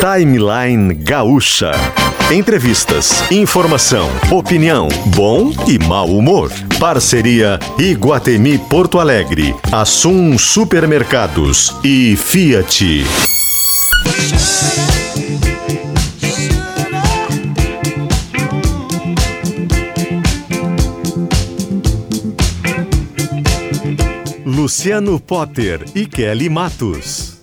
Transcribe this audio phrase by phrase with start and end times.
[0.00, 1.72] Timeline Gaúcha.
[2.30, 6.52] Entrevistas, informação, opinião, bom e mau humor.
[6.78, 13.04] Parceria Iguatemi Porto Alegre, Assum Supermercados e Fiat.
[24.46, 27.36] Luciano Potter e Kelly Matos.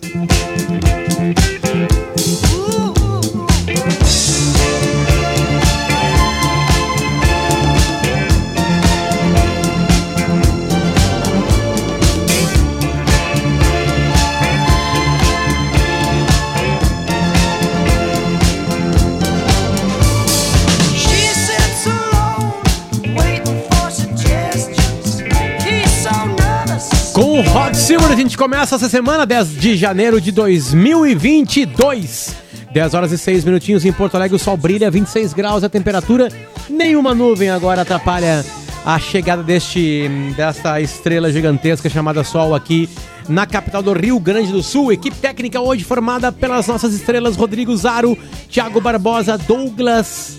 [28.06, 32.36] A gente começa essa semana, 10 de janeiro de 2022.
[32.72, 36.30] 10 horas e 6 minutinhos em Porto Alegre, o sol brilha, 26 graus a temperatura.
[36.70, 38.46] Nenhuma nuvem agora atrapalha
[38.86, 40.08] a chegada deste
[40.38, 42.88] dessa estrela gigantesca chamada Sol aqui
[43.28, 44.94] na capital do Rio Grande do Sul.
[44.94, 48.18] Equipe técnica hoje formada pelas nossas estrelas Rodrigo Zaro,
[48.50, 50.38] Thiago Barbosa, Douglas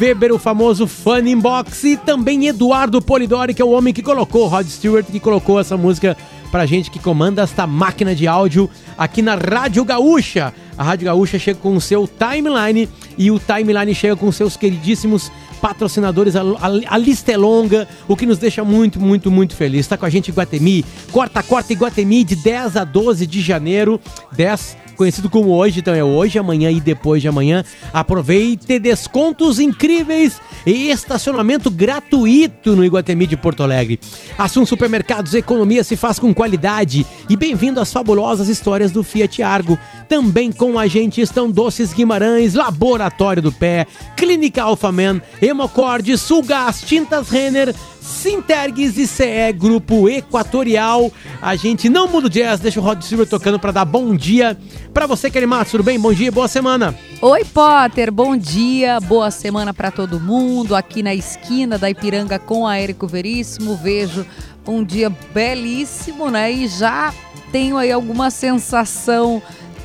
[0.00, 4.48] Weber, o famoso Funny Box, e também Eduardo Polidori, que é o homem que colocou,
[4.48, 6.16] Rod Stewart, que colocou essa música
[6.52, 10.52] pra gente, que comanda esta máquina de áudio aqui na Rádio Gaúcha.
[10.78, 15.32] A Rádio Gaúcha chega com o seu timeline e o timeline chega com seus queridíssimos
[15.62, 19.80] patrocinadores, a, a- a lista é longa, o que nos deixa muito, muito, muito feliz.
[19.80, 24.00] Está com a gente Iguatemi, Corta Corta Iguatemi de 10 a 12 de janeiro,
[24.32, 27.64] 10 conhecido como hoje, então é hoje, amanhã e depois de amanhã.
[27.92, 33.98] Aproveite descontos incríveis e estacionamento gratuito no Iguatemi de Porto Alegre.
[34.38, 39.76] Assum Supermercados, economia se faz com qualidade e bem-vindo às fabulosas histórias do Fiat Argo.
[40.08, 47.28] Também com a gente estão Doces Guimarães, Laboratório do Pé, Clínica Alfaman, Hemocord, Sulgás, Tintas
[47.28, 51.10] Renner, Sintergues e CE Grupo Equatorial.
[51.40, 54.58] A gente não muda o jazz, deixa o Rod Silver tocando para dar bom dia
[54.92, 55.70] para você, Kelly Matos.
[55.70, 56.00] Tudo bem?
[56.00, 56.98] Bom dia, boa semana.
[57.20, 60.74] Oi, Potter, bom dia, boa semana para todo mundo.
[60.74, 64.26] Aqui na esquina da Ipiranga com a Érico Veríssimo, vejo
[64.66, 66.50] um dia belíssimo, né?
[66.50, 67.14] E já
[67.52, 69.40] tenho aí alguma sensação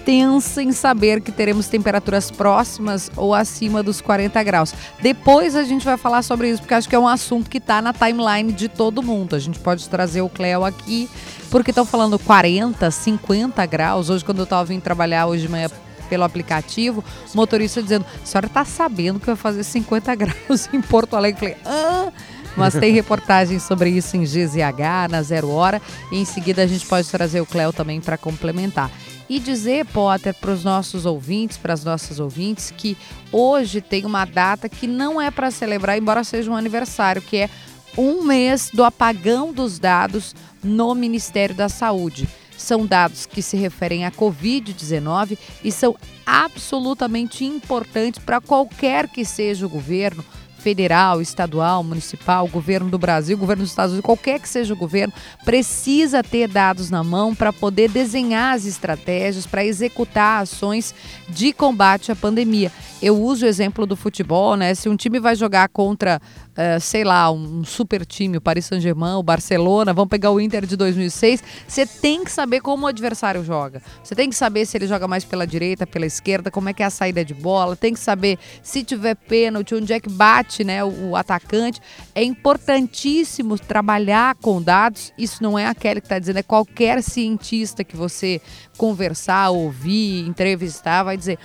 [0.08, 4.74] tensa em saber que teremos temperaturas próximas ou acima dos 40 graus.
[5.02, 7.82] Depois a gente vai falar sobre isso, porque acho que é um assunto que está
[7.82, 9.36] na timeline de todo mundo.
[9.36, 11.10] A gente pode trazer o Cleo aqui,
[11.52, 14.10] porque estão falando 40, 50 graus.
[14.10, 15.70] Hoje, quando eu estava vindo trabalhar hoje de manhã
[16.08, 17.04] pelo aplicativo,
[17.34, 21.52] motorista dizendo: a senhora está sabendo que vai fazer 50 graus em Porto Alegre?
[21.52, 22.14] Eu falei, ah!
[22.56, 25.82] Mas tem reportagem sobre isso em GZH, na Zero Hora.
[26.12, 28.90] E em seguida a gente pode trazer o Cléo também para complementar.
[29.30, 32.98] E dizer, Potter, para os nossos ouvintes, para as nossas ouvintes, que
[33.32, 37.50] hoje tem uma data que não é para celebrar, embora seja um aniversário, que é
[37.98, 42.28] um mês do apagão dos dados no Ministério da Saúde.
[42.58, 45.96] São dados que se referem à Covid-19 e são
[46.26, 50.24] absolutamente importantes para qualquer que seja o governo,
[50.58, 55.14] federal, estadual, municipal, governo do Brasil, governo dos Estados Unidos, qualquer que seja o governo,
[55.46, 60.94] precisa ter dados na mão para poder desenhar as estratégias, para executar ações
[61.30, 62.72] de combate à pandemia.
[63.02, 64.74] Eu uso o exemplo do futebol, né?
[64.74, 66.20] Se um time vai jogar contra,
[66.56, 70.66] eh, sei lá, um super time, o Paris Saint-Germain, o Barcelona, vamos pegar o Inter
[70.66, 73.84] de 2006, você tem que saber como o adversário joga.
[74.04, 76.82] Você tem que saber se ele joga mais pela direita, pela esquerda, como é que
[76.82, 80.47] é a saída de bola, tem que saber se tiver pênalti, onde é que bate
[80.64, 81.80] né, o, o atacante.
[82.14, 85.14] É importantíssimo trabalhar com dados.
[85.18, 88.42] Isso não é aquele que está dizendo, é qualquer cientista que você
[88.78, 91.38] conversar, ouvir, entrevistar, vai dizer.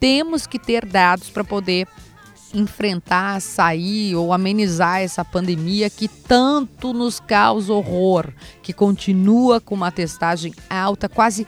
[0.00, 1.88] Temos que ter dados para poder
[2.54, 8.32] enfrentar, sair ou amenizar essa pandemia que tanto nos causa horror,
[8.62, 11.46] que continua com uma testagem alta, quase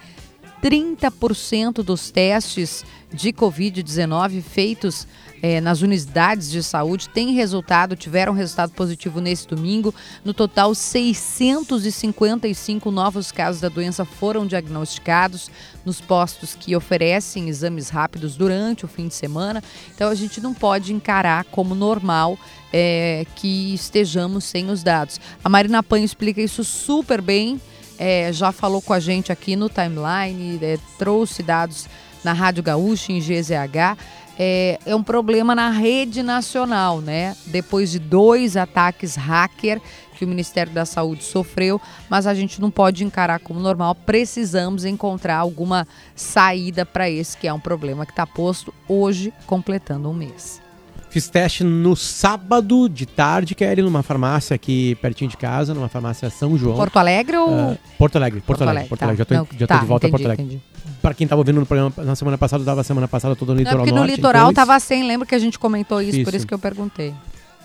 [0.62, 5.06] 30% dos testes de Covid-19 feitos
[5.42, 9.94] eh, nas unidades de saúde têm resultado, tiveram resultado positivo nesse domingo.
[10.24, 15.50] No total, 655 novos casos da doença foram diagnosticados
[15.84, 19.62] nos postos que oferecem exames rápidos durante o fim de semana.
[19.94, 22.38] Então, a gente não pode encarar como normal
[22.72, 25.20] eh, que estejamos sem os dados.
[25.42, 27.60] A Marina Panho explica isso super bem.
[27.98, 31.86] eh, já falou com a gente aqui no timeline, eh, trouxe dados
[32.24, 33.98] na Rádio Gaúcha, em GZH,
[34.42, 37.36] é, é um problema na rede nacional, né?
[37.44, 39.78] Depois de dois ataques hacker
[40.14, 41.78] que o Ministério da Saúde sofreu,
[42.08, 43.94] mas a gente não pode encarar como normal.
[43.94, 50.08] Precisamos encontrar alguma saída para esse que é um problema que está posto hoje, completando
[50.08, 50.69] um mês.
[51.10, 55.88] Fiz teste no sábado de tarde, que era numa farmácia aqui pertinho de casa, numa
[55.88, 56.76] farmácia São João.
[56.76, 57.52] Porto Alegre ou.
[57.52, 59.06] Ah, Porto Alegre, Porto, Alegre, Porto tá.
[59.06, 59.18] Alegre.
[59.18, 60.44] Já tô, Não, já tô tá, de volta a entendi, Porto Alegre.
[60.44, 60.62] entendi.
[61.02, 63.58] Pra quem tava ouvindo no programa na semana passada, tava semana passada todo no Não,
[63.58, 64.14] litoral porque no norte.
[64.14, 66.36] litoral então tava sem, lembra que a gente comentou isso, por Isso.
[66.36, 67.12] isso que eu perguntei.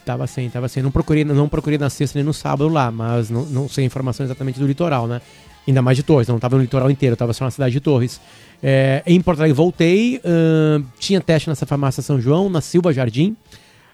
[0.04, 0.82] Tava sem, tava sem.
[0.82, 4.24] Não procurei, não procurei na sexta nem no sábado lá, mas não, não sei informação
[4.26, 5.22] exatamente do litoral, né?
[5.68, 8.22] Ainda mais de Torres, não tava no litoral inteiro, tava só na cidade de Torres.
[8.62, 13.36] É, em Porto Alegre voltei, ahn, tinha teste nessa farmácia São João, na Silva Jardim,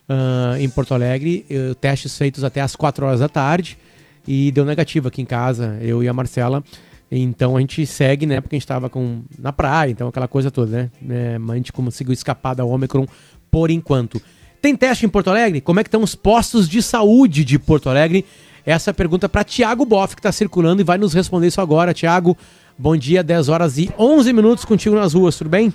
[0.09, 3.77] ahn, em Porto Alegre, eh, testes feitos até às 4 horas da tarde
[4.27, 6.63] e deu negativo aqui em casa, eu e a Marcela.
[7.11, 8.39] Então a gente segue, né?
[8.39, 10.89] Porque a gente tava com, na praia, então aquela coisa toda, né?
[11.09, 13.05] É, mas a gente conseguiu escapar da Omicron
[13.49, 14.21] por enquanto.
[14.61, 15.59] Tem teste em Porto Alegre?
[15.59, 18.23] Como é que estão os postos de saúde de Porto Alegre?
[18.65, 21.61] Essa é a pergunta para Tiago Boff, que está circulando e vai nos responder isso
[21.61, 21.93] agora.
[21.93, 22.37] Tiago,
[22.77, 25.73] bom dia, 10 horas e 11 minutos contigo nas ruas, tudo bem?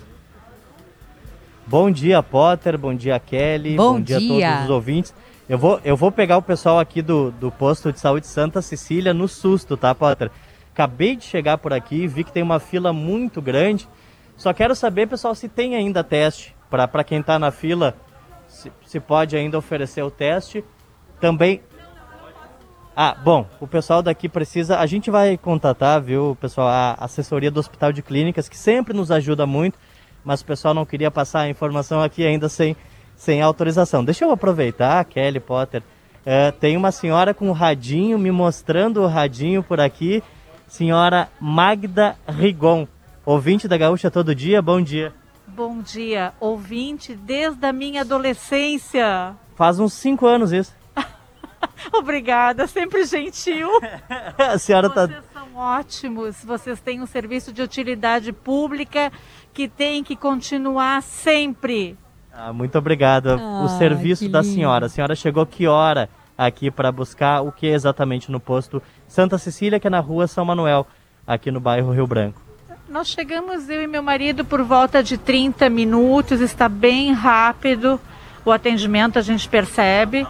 [1.65, 2.77] Bom dia, Potter.
[2.77, 3.75] Bom dia, Kelly.
[3.75, 4.47] Bom dia, dia.
[4.47, 5.13] a todos os ouvintes.
[5.49, 9.13] Eu vou, eu vou pegar o pessoal aqui do, do posto de saúde Santa Cecília
[9.13, 10.31] no susto, tá, Potter?
[10.73, 13.87] Acabei de chegar por aqui, vi que tem uma fila muito grande.
[14.37, 16.55] Só quero saber, pessoal, se tem ainda teste.
[16.69, 17.95] Para quem está na fila,
[18.47, 20.63] se, se pode ainda oferecer o teste.
[21.19, 21.61] Também.
[22.99, 24.79] Ah, bom, o pessoal daqui precisa.
[24.79, 29.11] A gente vai contatar, viu, pessoal, a assessoria do Hospital de Clínicas, que sempre nos
[29.11, 29.77] ajuda muito
[30.27, 32.75] mas o pessoal não queria passar a informação aqui ainda sem,
[33.15, 34.03] sem autorização.
[34.03, 35.81] Deixa eu aproveitar, Kelly Potter.
[36.25, 40.21] É, tem uma senhora com um radinho me mostrando o radinho por aqui.
[40.67, 42.85] Senhora Magda Rigon,
[43.25, 45.13] ouvinte da Gaúcha todo dia, bom dia.
[45.47, 49.33] Bom dia, ouvinte desde a minha adolescência.
[49.55, 50.75] Faz uns cinco anos isso.
[51.93, 53.69] Obrigada, sempre gentil.
[54.37, 55.07] A senhora tá.
[55.07, 56.43] Vocês são ótimos.
[56.43, 59.11] Vocês têm um serviço de utilidade pública
[59.53, 61.97] que tem que continuar sempre.
[62.33, 63.27] Ah, muito obrigado.
[63.27, 64.85] o Ah, serviço que da senhora.
[64.85, 69.79] A senhora chegou que hora aqui para buscar o que exatamente no posto Santa Cecília,
[69.79, 70.85] que é na rua São Manuel,
[71.25, 72.39] aqui no bairro Rio Branco?
[72.87, 76.39] Nós chegamos, eu e meu marido, por volta de 30 minutos.
[76.39, 77.99] Está bem rápido
[78.45, 80.25] o atendimento, a gente percebe.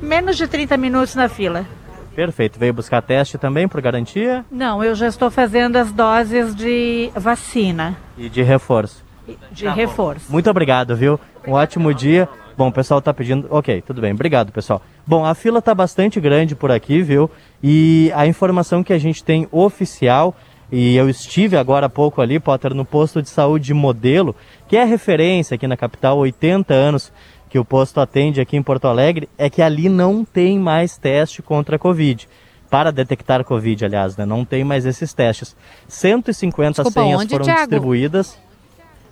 [0.00, 1.66] Menos de 30 minutos na fila.
[2.14, 2.58] Perfeito.
[2.58, 7.96] Veio buscar teste também por garantia Não, eu já estou fazendo as doses de vacina,
[8.18, 9.04] e de reforço.
[9.52, 10.30] de reforço.
[10.30, 11.20] Muito obrigado, viu?
[11.46, 12.28] Um ótimo dia.
[12.56, 13.46] Bom, o pessoal tá pedindo.
[13.48, 14.12] Ok, tudo bem.
[14.12, 14.82] Obrigado, pessoal.
[15.06, 17.30] Bom, a fila tá bastante grande por aqui, viu?
[17.62, 20.36] E a informação que a gente tem oficial,
[20.70, 24.34] e eu estive agora há pouco ali, Potter, no posto de saúde modelo,
[24.68, 27.12] que é referência aqui na capital, 80 anos
[27.50, 31.42] que o posto atende aqui em Porto Alegre, é que ali não tem mais teste
[31.42, 32.26] contra a Covid.
[32.70, 34.24] Para detectar Covid, aliás, né?
[34.24, 35.56] Não tem mais esses testes.
[35.88, 37.60] 150 Desculpa, senhas onde, foram Thiago?
[37.62, 38.38] distribuídas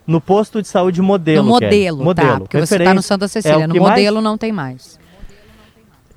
[0.07, 1.45] no posto de saúde modelo.
[1.45, 1.91] no Kelly.
[1.93, 2.39] modelo, tá?
[2.41, 3.59] Porque você está no Santa É Cecília.
[3.59, 4.97] o no que mais- modelo não tem mais.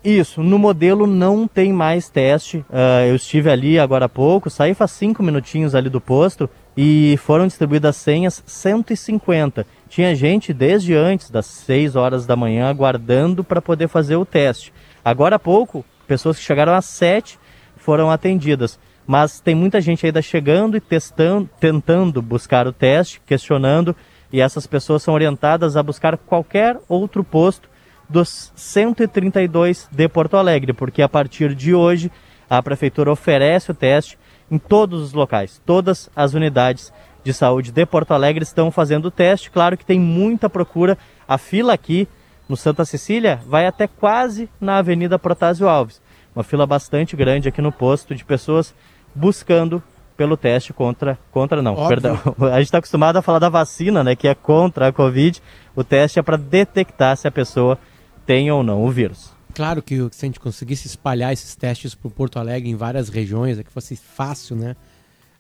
[0.04, 2.66] Isso, no modelo não tem mais teste.
[2.72, 7.18] Ah, eu estive ali agora há pouco, saí faz cinco minutinhos ali do posto e
[7.24, 9.66] foram distribuídas senhas 150.
[9.92, 14.72] Tinha gente desde antes das 6 horas da manhã aguardando para poder fazer o teste.
[15.04, 17.38] Agora há pouco, pessoas que chegaram às 7
[17.76, 18.80] foram atendidas.
[19.06, 23.94] Mas tem muita gente ainda chegando e testando, tentando buscar o teste, questionando,
[24.32, 27.70] e essas pessoas são orientadas a buscar qualquer outro posto
[28.08, 32.10] dos 132 de Porto Alegre, porque a partir de hoje
[32.50, 34.18] a prefeitura oferece o teste
[34.50, 35.62] em todos os locais.
[35.66, 36.94] Todas as unidades
[37.24, 39.52] de saúde de Porto Alegre estão fazendo o teste.
[39.52, 40.98] Claro que tem muita procura.
[41.28, 42.08] A fila aqui
[42.48, 46.02] no Santa Cecília vai até quase na Avenida Protásio Alves.
[46.36, 48.74] Uma fila bastante grande aqui no posto de pessoas
[49.14, 49.84] buscando
[50.16, 51.88] pelo teste contra contra não, Óbvio.
[51.88, 52.20] perdão.
[52.52, 55.42] A gente está acostumado a falar da vacina, né, que é contra a Covid.
[55.76, 57.78] O teste é para detectar se a pessoa
[58.26, 59.32] tem ou não o vírus.
[59.54, 63.60] Claro que se a gente conseguisse espalhar esses testes para Porto Alegre em várias regiões,
[63.60, 64.76] é que fosse fácil, né?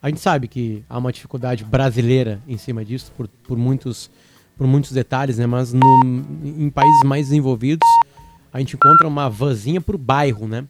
[0.01, 4.09] A gente sabe que há uma dificuldade brasileira em cima disso, por, por, muitos,
[4.57, 5.45] por muitos detalhes, né?
[5.45, 6.01] Mas no,
[6.43, 7.87] em países mais desenvolvidos,
[8.51, 10.65] a gente encontra uma vanzinha por bairro, né?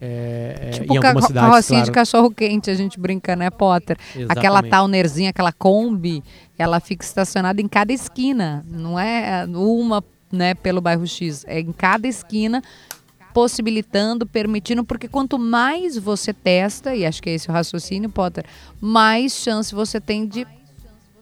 [0.00, 1.84] É, é, Tipo em algumas cidades, carrocinha claro.
[1.86, 3.96] de cachorro quente, a gente brinca, né, Potter?
[4.28, 4.70] Aquela Exatamente.
[4.70, 6.22] townerzinha, aquela Kombi,
[6.58, 8.64] ela fica estacionada em cada esquina.
[8.68, 11.44] Não é uma, né, pelo bairro X.
[11.46, 12.60] É em cada esquina,
[13.34, 18.44] possibilitando, permitindo, porque quanto mais você testa, e acho que é esse o raciocínio, Potter,
[18.80, 20.46] mais chance você tem de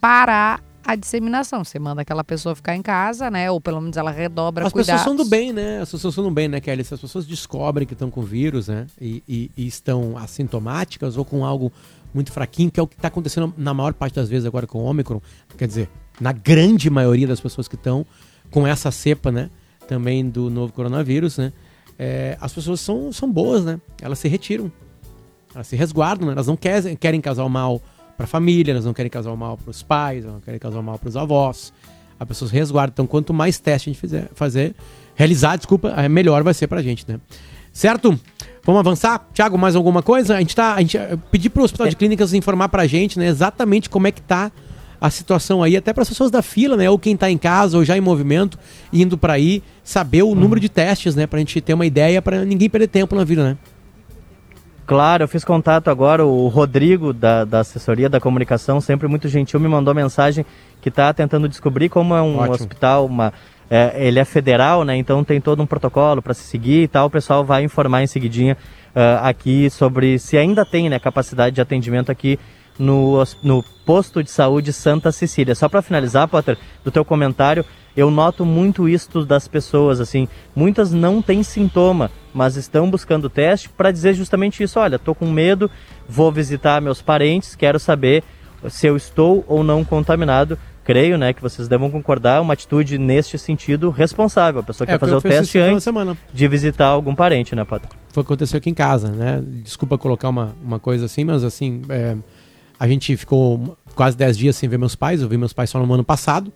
[0.01, 1.65] parar a disseminação.
[1.65, 3.51] Você manda aquela pessoa ficar em casa, né?
[3.51, 5.01] Ou pelo menos ela redobra As cuidados.
[5.03, 5.81] pessoas são do bem, né?
[5.81, 6.85] As pessoas são do bem, né, Kelly?
[6.85, 8.87] Se as pessoas descobrem que estão com vírus, né?
[9.01, 11.73] E, e- e estão assintomáticas ou com algo
[12.13, 14.81] muito fraquinho, que é o que está acontecendo na maior parte das vezes agora com
[14.81, 15.21] o Ômicron.
[15.57, 15.89] Quer dizer,
[16.21, 18.05] na grande maioria das pessoas que estão
[18.51, 19.49] com essa cepa, né?
[19.89, 21.53] Também do novo coronavírus, né?
[21.99, 23.81] É, as pessoas são, são boas, né?
[24.01, 24.71] Elas se retiram.
[25.55, 26.33] Elas se resguardam, né?
[26.33, 27.81] Elas não querem, querem causar o mal
[28.17, 30.59] para a família, elas não querem causar o mal para os pais, elas não querem
[30.59, 31.73] causar o mal para os avós.
[32.19, 32.93] As pessoas resguardam.
[32.93, 34.75] Então, quanto mais teste a gente fizer, fazer,
[35.15, 37.21] realizar, desculpa, é, melhor vai ser pra gente, né?
[37.73, 38.19] Certo?
[38.65, 39.29] Vamos avançar?
[39.33, 40.37] Tiago, mais alguma coisa?
[40.37, 40.75] A gente tá.
[40.75, 40.99] A gente
[41.31, 44.53] pedir pro Hospital de Clínicas informar pra gente, né, exatamente como é que tá
[45.03, 46.89] a situação aí, até para as pessoas da fila, né?
[46.89, 48.57] Ou quem tá em casa, ou já em movimento,
[48.93, 51.27] indo pra aí, saber o número de testes, né?
[51.27, 53.57] Pra gente ter uma ideia, pra ninguém perder tempo na vida, né?
[54.87, 59.59] Claro, eu fiz contato agora, o Rodrigo da, da assessoria da comunicação, sempre muito gentil,
[59.59, 60.47] me mandou mensagem
[60.81, 62.55] que está tentando descobrir como é um Ótimo.
[62.55, 63.33] hospital, uma,
[63.69, 64.97] é, ele é federal, né?
[64.97, 67.07] Então tem todo um protocolo para se seguir e tal.
[67.07, 68.57] O pessoal vai informar em seguidinha
[68.95, 72.39] ah, aqui sobre se ainda tem né, capacidade de atendimento aqui
[72.79, 75.55] no, no posto de saúde Santa Cecília.
[75.55, 77.65] Só para finalizar, Potter, do teu comentário,
[77.97, 83.69] eu noto muito isso das pessoas, assim, muitas não têm sintoma, mas estão buscando teste
[83.69, 85.71] para dizer justamente isso, olha, tô com medo,
[86.09, 88.25] vou visitar meus parentes, quero saber
[88.71, 90.59] se eu estou ou não contaminado.
[90.85, 94.63] Creio, né, que vocês devam concordar, uma atitude neste sentido responsável.
[94.63, 95.87] A pessoa É, quer fazer o teste antes
[96.35, 97.89] de visitar algum parente, né, Potter?
[98.13, 99.41] foi o que aconteceu aqui em casa, né?
[99.63, 102.17] Desculpa colocar uma, uma coisa assim, mas assim, é,
[102.83, 105.79] a gente ficou quase 10 dias sem ver meus pais, eu vi meus pais só
[105.85, 106.53] no ano passado,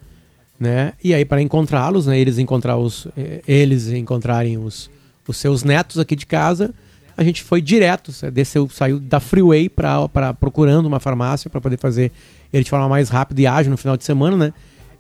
[0.59, 0.93] né?
[1.05, 4.91] E aí para encontrá-los, né, eles encontrar os eh, eles encontrarem os,
[5.29, 6.75] os seus netos aqui de casa,
[7.17, 12.11] a gente foi direto, desceu, saiu da freeway para procurando uma farmácia para poder fazer
[12.53, 14.53] ele de forma mais rápida e ágil no final de semana, né?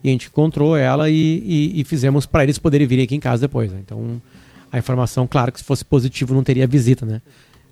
[0.04, 1.14] E a gente encontrou ela e,
[1.74, 3.80] e- e fizemos para eles poderem vir aqui em casa depois, né?
[3.84, 4.22] Então,
[4.70, 7.20] a informação, claro que se fosse positivo não teria visita, né?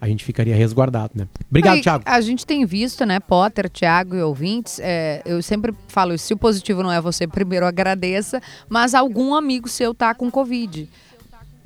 [0.05, 1.27] A gente ficaria resguardado, né?
[1.49, 2.05] Obrigado, Aí, Thiago.
[2.07, 6.35] A gente tem visto, né, Potter, Thiago e ouvintes, é, eu sempre falo, isso, se
[6.35, 10.91] o positivo não é você, primeiro agradeça, mas algum amigo seu tá com Covid.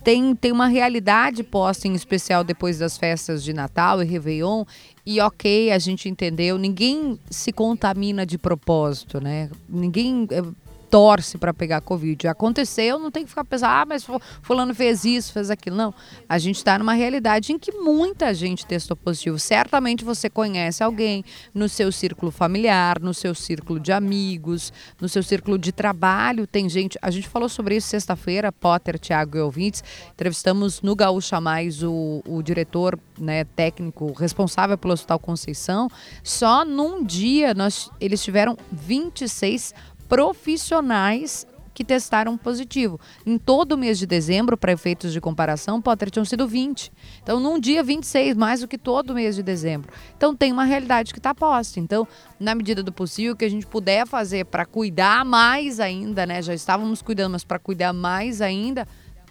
[0.04, 4.64] Tem, tem uma realidade posta em especial depois das festas de Natal e Réveillon,
[5.04, 9.50] e ok, a gente entendeu, ninguém se contamina de propósito, né?
[9.68, 10.42] Ninguém eh,
[10.90, 12.28] torce para pegar Covid.
[12.28, 15.76] Aconteceu, não tem que ficar pensando, ah, mas fu- fulano fez isso, fez aquilo.
[15.76, 15.94] Não,
[16.28, 19.38] a gente está numa realidade em que muita gente testou positivo.
[19.38, 25.22] Certamente você conhece alguém no seu círculo familiar, no seu círculo de amigos, no seu
[25.22, 26.46] círculo de trabalho.
[26.46, 29.82] Tem gente, a gente falou sobre isso sexta-feira, Potter, Thiago e ouvintes.
[30.12, 35.88] Entrevistamos no Gaúcha Mais o, o diretor né, técnico responsável pelo Hospital Conceição.
[36.22, 39.74] Só num dia nós, eles tiveram 26
[40.08, 42.98] profissionais que testaram positivo.
[43.24, 46.90] Em todo o mês de dezembro, para efeitos de comparação, Potter tinham sido 20.
[47.22, 49.92] Então, num dia, 26, mais do que todo o mês de dezembro.
[50.16, 51.78] Então, tem uma realidade que está posta.
[51.78, 52.06] Então,
[52.40, 56.42] na medida do possível, o que a gente puder fazer para cuidar mais ainda, né?
[56.42, 58.84] Já estávamos cuidando, mas para cuidar mais ainda,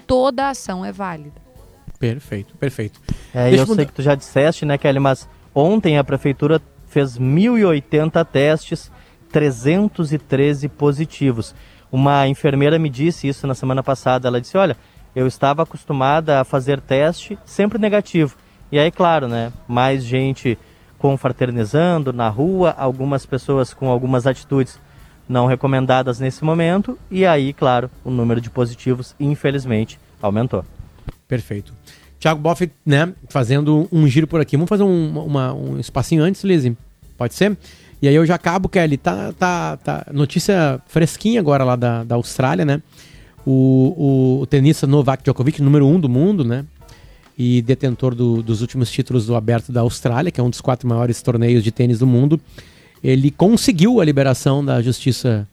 [0.05, 1.41] toda a ação é válida.
[1.99, 3.01] Perfeito, perfeito.
[3.33, 6.03] É, Deixa eu eu sei mudar- que tu já disseste, né, Kelly, mas ontem a
[6.03, 8.89] prefeitura fez 1.080 testes,
[9.31, 11.53] 313 positivos.
[11.91, 14.27] Uma enfermeira me disse isso na semana passada.
[14.27, 14.75] Ela disse: Olha,
[15.15, 18.35] eu estava acostumada a fazer teste sempre negativo.
[18.71, 20.57] E aí, claro, né, mais gente
[20.97, 24.79] confraternizando na rua, algumas pessoas com algumas atitudes
[25.27, 26.97] não recomendadas nesse momento.
[27.09, 30.63] E aí, claro, o número de positivos, infelizmente, aumentou.
[31.27, 31.73] Perfeito.
[32.19, 34.57] Thiago Boff, né, fazendo um giro por aqui.
[34.57, 36.75] Vamos fazer um, uma- um espacinho antes, Lizzy?
[37.17, 37.57] Pode ser?
[38.01, 38.97] E aí eu já acabo, Kelly.
[38.97, 40.05] Tá, tá, tá.
[40.13, 42.81] Notícia fresquinha agora lá da, da Austrália, né?
[43.45, 46.65] O, o, o tenista Novak Djokovic, número um do mundo, né?
[47.37, 50.87] E detentor do- dos últimos títulos do Aberto da Austrália, que é um dos quatro
[50.87, 52.39] maiores torneios de tênis do mundo.
[53.03, 55.47] Ele conseguiu a liberação da justiça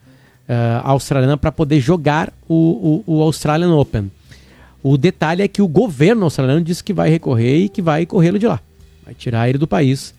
[0.48, 4.10] eh, australiana para poder jogar o, o, o Australian Open.
[4.82, 8.38] O detalhe é que o governo australiano disse que vai recorrer e que vai corrê-lo
[8.38, 8.60] de lá.
[9.04, 10.14] Vai tirar ele do país,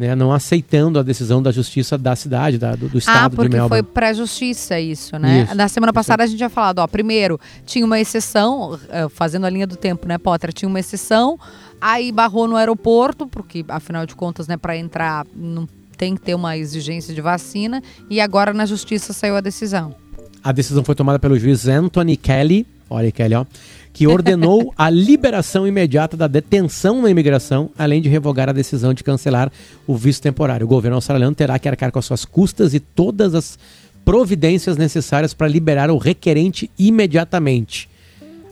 [0.00, 3.36] né, não aceitando a decisão da justiça da cidade, da- do, do Ah, estado de
[3.36, 3.82] porque foi Melbourne.
[3.92, 5.42] pra justiça isso, né?
[5.42, 5.94] Isso, Na semana isso.
[5.94, 9.76] passada a gente tinha falado, ó, primeiro, tinha uma exceção, eh, fazendo a linha do
[9.76, 10.54] tempo, né, Potter?
[10.54, 11.38] Tinha uma exceção,
[11.78, 16.34] aí barrou no aeroporto, porque afinal de contas, né, para entrar não tem que ter
[16.34, 19.94] uma exigência de vacina, e agora na justiça saiu a decisão.
[20.42, 23.46] A decisão foi tomada pelo juiz Anthony Kelly, olha Kelly, ó,
[23.92, 29.04] que ordenou a liberação imediata da detenção na imigração, além de revogar a decisão de
[29.04, 29.50] cancelar
[29.86, 30.66] o visto temporário.
[30.66, 33.58] O governo australiano terá que arcar com as suas custas e todas as
[34.04, 37.88] providências necessárias para liberar o requerente imediatamente.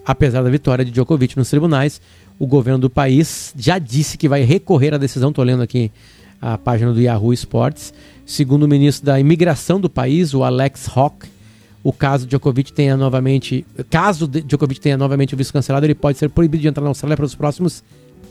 [0.06, 2.00] Apesar da vitória de Djokovic nos tribunais,
[2.38, 5.30] o governo do país já disse que vai recorrer à decisão.
[5.30, 5.90] Estou lendo aqui
[6.40, 7.92] a página do Yahoo Sports.
[8.24, 11.28] Segundo o ministro da Imigração do país, o Alex Hawke,
[11.82, 16.28] o caso Djokovic tenha novamente, caso Djokovic tenha novamente o visto cancelado, ele pode ser
[16.28, 17.84] proibido de entrar na Austrália para os próximos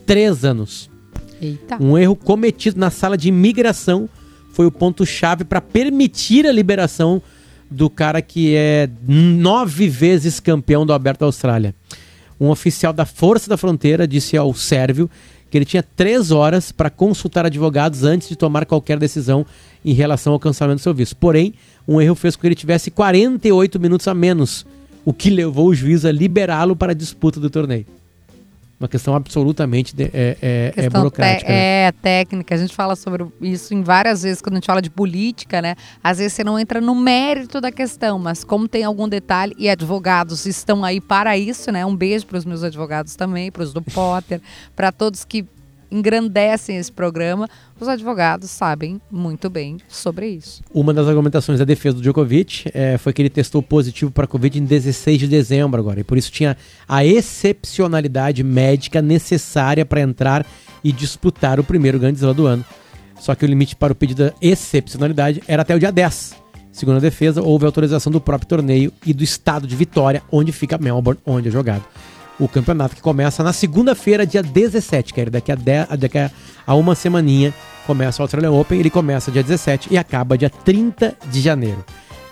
[0.05, 0.89] três anos.
[1.41, 1.81] Eita.
[1.81, 4.09] Um erro cometido na sala de imigração
[4.51, 7.21] foi o ponto-chave para permitir a liberação
[7.69, 11.75] do cara que é nove vezes campeão do Aberto da Austrália.
[12.39, 15.09] Um oficial da Força da Fronteira disse ao sérvio
[15.49, 19.45] que ele tinha três horas para consultar advogados antes de tomar qualquer decisão
[19.83, 21.15] em relação ao cancelamento do seu visto.
[21.15, 21.53] Porém,
[21.87, 24.65] um erro fez com que ele tivesse 48 minutos a menos,
[25.05, 27.85] o que levou o juiz a liberá-lo para a disputa do torneio.
[28.79, 31.45] Uma questão absolutamente de- é, é- é Questão burocrática.
[31.47, 31.87] te- né?
[31.87, 32.53] É, técnica.
[32.53, 35.75] A gente fala sobre isso em várias vezes quando a gente fala de política, né?
[36.03, 39.67] Às vezes você não entra no mérito da questão, mas como tem algum detalhe, e
[39.67, 41.83] advogados estão aí para isso, né?
[41.87, 44.39] Um beijo para os meus advogados também, para os do Potter,
[44.75, 45.43] para todos que
[45.91, 47.47] engrandecem esse programa.
[47.79, 50.61] Os advogados sabem muito bem sobre isso.
[50.73, 54.27] Uma das argumentações da defesa do Djokovic eh, foi que ele testou positivo para a
[54.27, 55.99] Covid em 16 de dezembro agora.
[55.99, 60.45] E por isso tinha a excepcionalidade médica necessária para entrar
[60.83, 62.65] e disputar o primeiro Grande Slam do ano.
[63.19, 66.35] Só que o limite para o pedido da excepcionalidade era até o dia 10.
[66.71, 70.77] Segundo a defesa, houve autorização do próprio torneio e do estado de Vitória, onde fica
[70.77, 71.83] Melbourne, onde é jogado.
[72.39, 76.75] O campeonato que começa na segunda-feira, dia 17, que é daqui a, 10, daqui a-
[76.75, 77.53] uma semaninha
[77.87, 81.83] começa o Australian Open, ele começa dia 17 e acaba dia 30 de janeiro.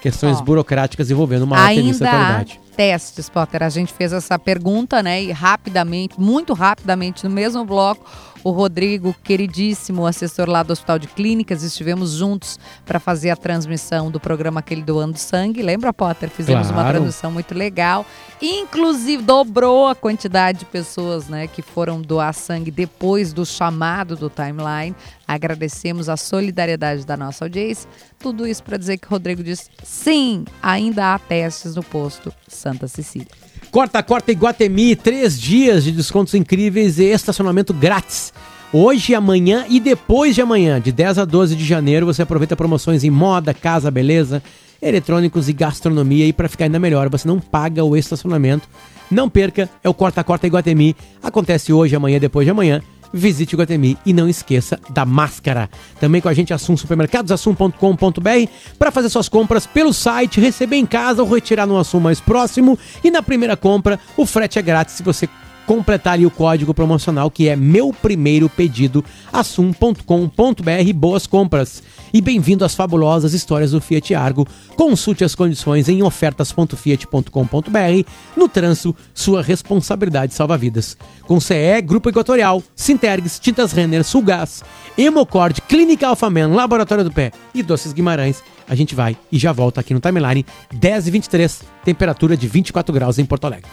[0.01, 0.43] Questões Ó.
[0.43, 1.73] burocráticas envolvendo uma alta
[2.11, 2.59] qualidade.
[2.75, 3.63] Testes, Potter.
[3.63, 5.23] A gente fez essa pergunta, né?
[5.23, 8.05] E rapidamente, muito rapidamente, no mesmo bloco,
[8.43, 14.11] o Rodrigo, queridíssimo assessor lá do Hospital de Clínicas, estivemos juntos para fazer a transmissão
[14.11, 15.63] do programa aquele doando sangue.
[15.63, 16.29] Lembra, Potter?
[16.29, 16.97] Fizemos uma Claro.
[16.97, 18.05] transmissão muito legal.
[18.39, 24.29] Inclusive, dobrou a quantidade de pessoas né, que foram doar sangue depois do chamado do
[24.29, 24.95] timeline.
[25.27, 27.89] Agradecemos a solidariedade da nossa audiência.
[28.19, 32.87] Tudo isso para dizer que o Rodrigo disse: sim, ainda há testes no posto Santa
[32.87, 33.27] Cecília.
[33.69, 38.33] Corta, corta Iguatemi, três dias de descontos incríveis e estacionamento grátis.
[38.73, 43.03] Hoje, amanhã e depois de amanhã, de 10 a 12 de janeiro, você aproveita promoções
[43.03, 44.41] em moda, casa, beleza,
[44.81, 46.25] eletrônicos e gastronomia.
[46.25, 48.67] E para ficar ainda melhor, você não paga o estacionamento.
[49.09, 50.95] Não perca, é o Corta Corta Iguatemi.
[51.21, 52.81] Acontece hoje, amanhã, depois de amanhã.
[53.13, 55.69] Visite o Iguatemi e não esqueça da máscara.
[55.99, 60.85] Também com a gente, Assum Supermercados, assum.com.br, para fazer suas compras pelo site, receber em
[60.85, 62.77] casa ou retirar no Assum mais próximo.
[63.03, 65.27] E na primeira compra, o frete é grátis se você
[65.65, 71.83] completar o código promocional que é meu primeiro pedido, assum.com.br, boas compras.
[72.13, 74.47] E bem-vindo às fabulosas histórias do Fiat Argo.
[74.75, 78.09] Consulte as condições em ofertas.fiat.com.br.
[78.37, 80.97] No trânsito, sua responsabilidade salva vidas.
[81.23, 84.63] Com CE, Grupo Equatorial, Sintergs, Tintas Renner, Sulgás,
[84.97, 88.41] Hemocord, Clínica Alfaman, Laboratório do Pé e Doces Guimarães.
[88.67, 92.93] A gente vai e já volta aqui no Timeline 10 e 23, temperatura de 24
[92.93, 93.69] graus em Porto Alegre.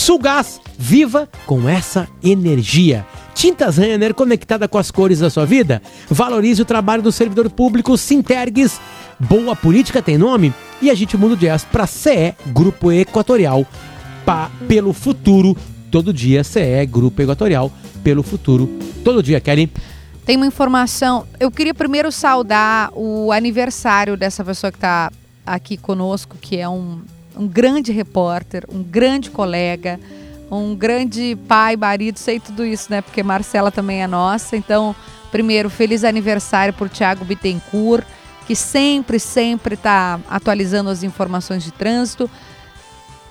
[0.00, 3.06] Sulgás, viva com essa energia.
[3.34, 5.82] Tintas Renner conectada com as cores da sua vida.
[6.08, 8.80] Valorize o trabalho do servidor público Sintergues.
[9.18, 13.66] Boa política tem nome e a gente muda o jazz para CE Grupo Equatorial
[14.24, 15.54] pa, pelo futuro
[15.90, 16.42] todo dia.
[16.42, 17.70] CE Grupo Equatorial
[18.02, 18.70] pelo futuro
[19.04, 19.38] todo dia.
[19.38, 19.70] Kelly,
[20.24, 21.26] Tem uma informação.
[21.38, 25.12] Eu queria primeiro saudar o aniversário dessa pessoa que está
[25.44, 27.02] aqui conosco, que é um
[27.36, 29.98] um grande repórter, um grande colega,
[30.50, 33.00] um grande pai, marido, sei tudo isso, né?
[33.02, 34.56] Porque Marcela também é nossa.
[34.56, 34.94] Então,
[35.30, 38.04] primeiro, feliz aniversário por Tiago Bittencourt,
[38.46, 42.28] que sempre, sempre está atualizando as informações de trânsito.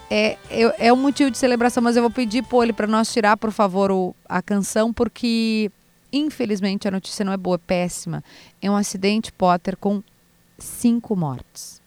[0.09, 3.37] É, é, é um motivo de celebração, mas eu vou pedir, Poli, para nós tirar,
[3.37, 5.69] por favor, o- a canção, porque,
[6.11, 8.23] infelizmente, a notícia não é boa, é péssima.
[8.61, 10.01] É um acidente, Potter, com
[10.57, 11.79] cinco mortes.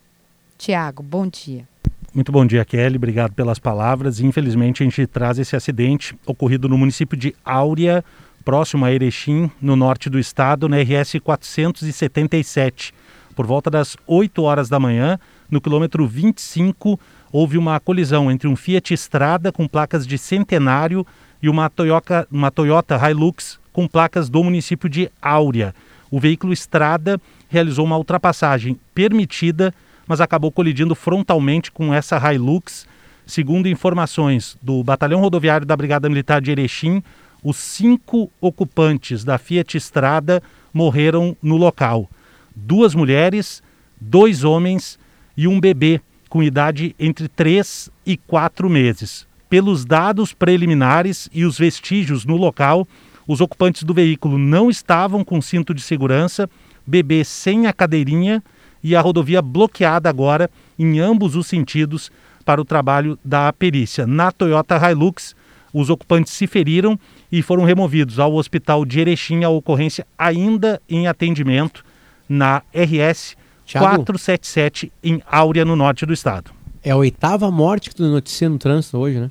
[0.57, 1.67] Tiago, bom dia.
[2.15, 2.97] Muito bom dia, Kelly.
[2.97, 4.21] Obrigado pelas palavras.
[4.21, 8.05] Infelizmente, a gente traz esse acidente ocorrido no município de Áurea,
[8.45, 12.93] próximo a Erechim, no norte do estado, na RS 477.
[13.35, 15.19] Por volta das 8 horas da manhã,
[15.51, 17.01] no quilômetro 25,
[17.33, 21.07] houve uma colisão entre um Fiat Strada com placas de Centenário
[21.43, 25.75] e uma Toyota, uma Toyota Hilux com placas do município de Áurea.
[26.11, 29.73] O veículo Strada realizou uma ultrapassagem permitida
[30.07, 32.87] mas acabou colidindo frontalmente com essa Hilux.
[33.25, 37.03] Segundo informações do Batalhão Rodoviário da Brigada Militar de Erechim,
[37.43, 42.09] os cinco ocupantes da Fiat Strada morreram no local.
[42.55, 43.63] Duas mulheres,
[44.01, 44.99] dois homens
[45.37, 49.27] e um bebê com idade entre 3 e 4 meses.
[49.49, 52.89] Pelos dados preliminares e os vestígios no local,
[53.27, 56.49] os ocupantes do veículo não estavam com cinto de segurança,
[56.87, 58.43] bebê sem a cadeirinha
[58.83, 62.11] e a rodovia bloqueada agora em ambos os sentidos
[62.45, 64.07] para o trabalho da perícia.
[64.07, 65.35] Na Toyota Hilux,
[65.73, 66.99] os ocupantes se feriram
[67.31, 71.85] e foram removidos ao hospital de Erechim, a ocorrência ainda em atendimento
[72.29, 73.87] na RS Thiago?
[73.87, 76.51] 477 em Áurea, no norte do estado.
[76.83, 79.31] É a oitava morte que tu noticia no trânsito hoje, né?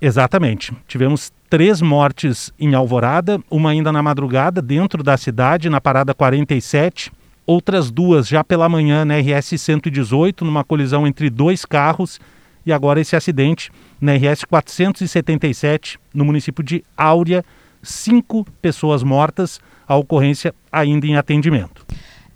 [0.00, 0.72] Exatamente.
[0.86, 7.10] Tivemos três mortes em Alvorada, uma ainda na madrugada, dentro da cidade, na parada 47.
[7.46, 12.20] Outras duas já pela manhã na RS 118, numa colisão entre dois carros.
[12.64, 17.44] E agora esse acidente na RS 477, no município de Áurea.
[17.82, 21.86] Cinco pessoas mortas, a ocorrência ainda em atendimento.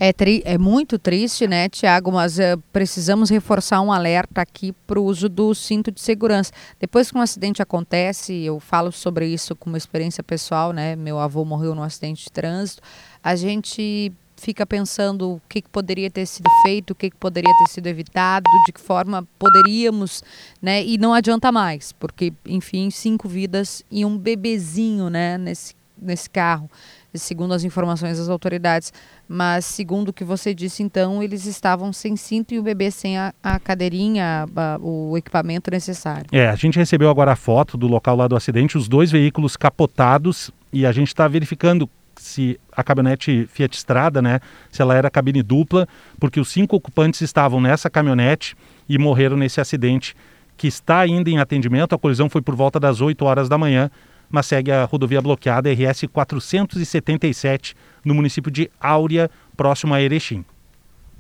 [0.01, 2.11] É, tri- é muito triste, né, Tiago?
[2.11, 6.51] Mas eh, precisamos reforçar um alerta aqui para o uso do cinto de segurança.
[6.81, 10.97] Depois que um acidente acontece, eu falo sobre isso com uma experiência pessoal, né?
[10.97, 12.83] Meu avô morreu num acidente de trânsito.
[13.23, 14.11] A gente
[14.45, 17.87] fica pensando o que, que poderia ter sido feito, o que, que poderia ter sido
[17.87, 20.23] evitado, de que forma poderíamos,
[20.61, 20.85] né?
[20.85, 26.71] E não adianta mais, porque, enfim, cinco vidas e um bebezinho, né, nesse, nesse carro
[27.17, 28.93] segundo as informações das autoridades.
[29.29, 33.17] Mas, segundo o que você disse, então, eles estavam sem cinto e o bebê sem
[33.17, 36.27] a, a cadeirinha, a- o equipamento necessário.
[36.33, 39.57] É, a gente recebeu agora a foto do local lá do acidente, os dois veículos
[39.57, 45.11] capotados e a gente está verificando se a caminhonete Fiat Strada, né, se ela era
[45.11, 45.87] cabine dupla,
[46.19, 48.57] porque os cinco ocupantes estavam nessa caminhonete
[48.89, 50.15] e morreram nesse acidente
[50.57, 51.95] que está ainda em atendimento.
[51.95, 53.91] A colisão foi por volta das 8 horas da manhã,
[54.31, 57.75] mas segue a rodovia bloqueada RS 477
[58.05, 60.45] no município de Áurea, próximo a Erechim.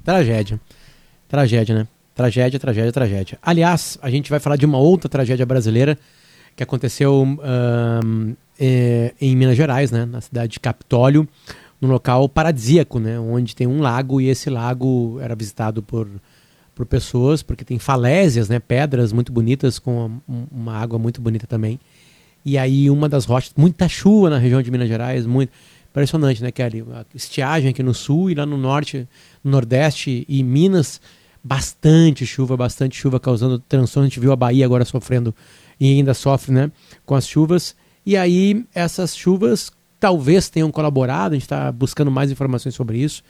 [0.04, 0.60] Tragédia.
[1.28, 1.88] Tragédia, né?
[2.14, 3.38] Tragédia, tragédia, tragédia.
[3.42, 5.98] Aliás, a gente vai falar de uma outra tragédia brasileira
[6.56, 10.04] que aconteceu ahn, é, em Minas Gerais, né?
[10.04, 11.28] Na cidade de Capitólio,
[11.80, 13.18] num local paradisíaco, né?
[13.18, 16.08] Onde tem um lago e esse lago era visitado por,
[16.74, 18.58] por pessoas, porque tem falésias, né?
[18.58, 21.78] Pedras muito bonitas com um- uma água muito bonita também.
[22.44, 25.50] E aí uma das rochas, muita chuva na região de Minas Gerais, muito
[25.90, 26.84] impressionante, né, Kelly?
[26.92, 29.08] A estiagem aqui no sul e lá no norte,
[29.42, 31.00] no nordeste e Minas,
[31.42, 34.06] bastante chuva, bastante chuva causando transtorno.
[34.06, 35.34] A gente viu a Bahia agora sofrendo
[35.78, 36.70] e ainda sofre, né,
[37.04, 37.74] com as chuvas.
[38.06, 43.22] E aí essas chuvas talvez tenham colaborado, a gente está buscando mais informações sobre isso,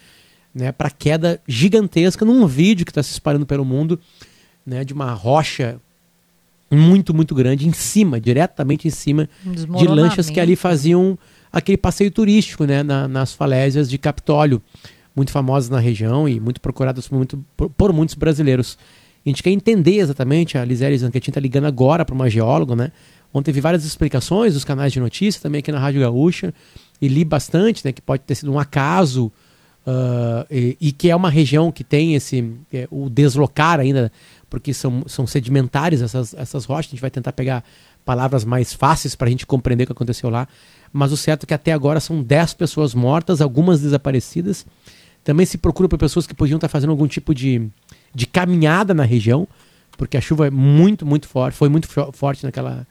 [0.54, 3.98] né, para queda gigantesca num vídeo que está se espalhando pelo mundo,
[4.66, 5.80] né, de uma rocha
[6.70, 10.56] muito, muito grande em cima, diretamente em cima de lanchas que ali desmoronamento.
[10.60, 11.18] faziam
[11.52, 14.60] aquele passeio turístico, né, na- nas falésias de Capitólio,
[15.14, 18.76] muito famosas na região e muito procuradas por, muito- por- por muitos brasileiros.
[19.24, 22.92] A gente quer entender exatamente, a Lisele Zanquetin está ligando agora para uma geóloga, né?
[23.32, 26.52] Ontem vi várias explicações dos canais de notícia, também aqui na Rádio Gaúcha,
[27.00, 29.32] e li bastante, né, que pode ter sido um acaso,
[29.86, 34.10] ah, e, e que é uma região que tem esse, é, o deslocar ainda,
[34.48, 37.62] porque são, são sedimentares essas, essas rochas, a gente vai tentar pegar
[38.04, 40.48] palavras mais fáceis para a gente compreender o que aconteceu lá,
[40.92, 44.64] mas o certo é que até agora são 10 pessoas mortas, algumas desaparecidas,
[45.22, 47.68] também se procura por pessoas que podiam estar fazendo algum tipo de,
[48.14, 49.46] de caminhada na região,
[49.98, 52.86] porque a chuva é muito, muito forte, foi muito fo- forte naquela,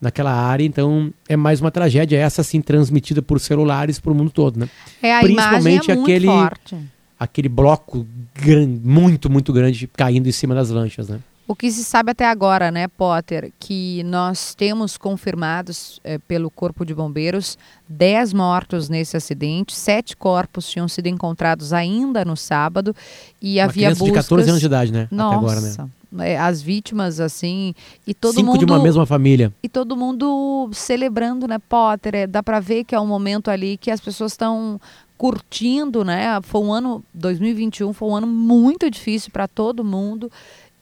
[0.00, 4.30] naquela área, então é mais uma tragédia, essa sim transmitida por celulares para o mundo
[4.30, 4.68] todo, né?
[5.02, 6.76] É, a Principalmente imagem é muito aquele- forte.
[7.18, 11.20] Aquele bloco gran- muito, muito grande caindo em cima das lanchas, né?
[11.46, 16.86] O que se sabe até agora, né, Potter, que nós temos confirmados eh, pelo Corpo
[16.86, 22.96] de Bombeiros 10 mortos nesse acidente, sete corpos tinham sido encontrados ainda no sábado
[23.42, 24.24] e Uma havia criança de buscas...
[24.24, 25.06] 14 anos de idade, né?
[25.10, 25.90] Nossa, Até agora, né?
[26.20, 27.74] é, as vítimas, assim,
[28.06, 28.58] e todo Cinco mundo...
[28.58, 29.52] de uma mesma família.
[29.62, 32.14] E todo mundo celebrando, né, Potter?
[32.14, 34.80] É, dá pra ver que é um momento ali que as pessoas estão
[35.16, 36.40] curtindo, né?
[36.42, 40.30] Foi um ano, 2021 foi um ano muito difícil para todo mundo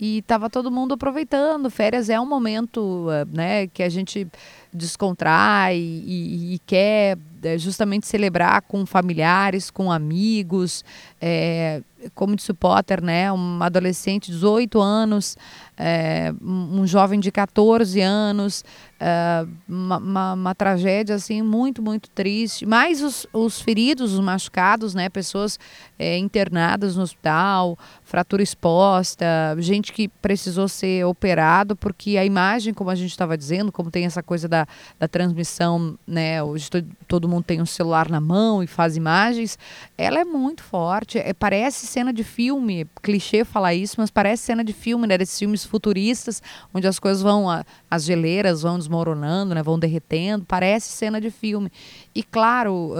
[0.03, 1.71] e estava todo mundo aproveitando.
[1.71, 4.27] Férias é um momento, eh, né, que a gente
[4.73, 10.85] descontrai e, e quer eh, justamente celebrar com familiares, com amigos.
[11.21, 11.83] É,
[12.17, 15.37] como disse o Potter, né, um adolescente de 18 anos,
[15.85, 18.65] é, um jovem de 14 anos,
[19.01, 22.65] é, uma, uma- uma tragédia assim muito, muito triste.
[22.65, 25.59] Mais os, os feridos, os machucados, né, pessoas
[25.99, 29.27] é, internadas no hospital, fratura exposta,
[29.59, 34.05] gente que precisou ser operado, porque a imagem, como a gente estava dizendo, como tem
[34.05, 34.67] essa coisa da,
[35.01, 39.59] da transmissão, né, hoje to- todo mundo tem um celular na mão e faz imagens,
[39.99, 44.63] ela é muito forte, é, parece cena de filme, clichê falar isso, mas parece cena
[44.63, 46.43] de filme, né, desses filmes futuristas,
[46.75, 47.47] onde as coisas vão,
[47.91, 51.73] as geleiras vão desmoronando, né, vão derretendo, parece cena de filme.
[52.15, 52.93] E claro,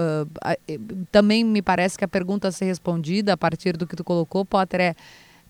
[0.67, 0.79] eh,
[1.11, 4.43] também me parece que a pergunta a ser respondida a partir do que tu colocou,
[4.43, 4.95] Potter, é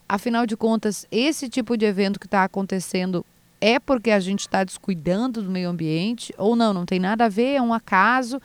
[0.07, 3.25] afinal de contas, esse tipo de evento que está acontecendo
[3.62, 6.73] é porque a gente está descuidando do meio ambiente ou não?
[6.73, 8.41] Não tem nada a ver, é um acaso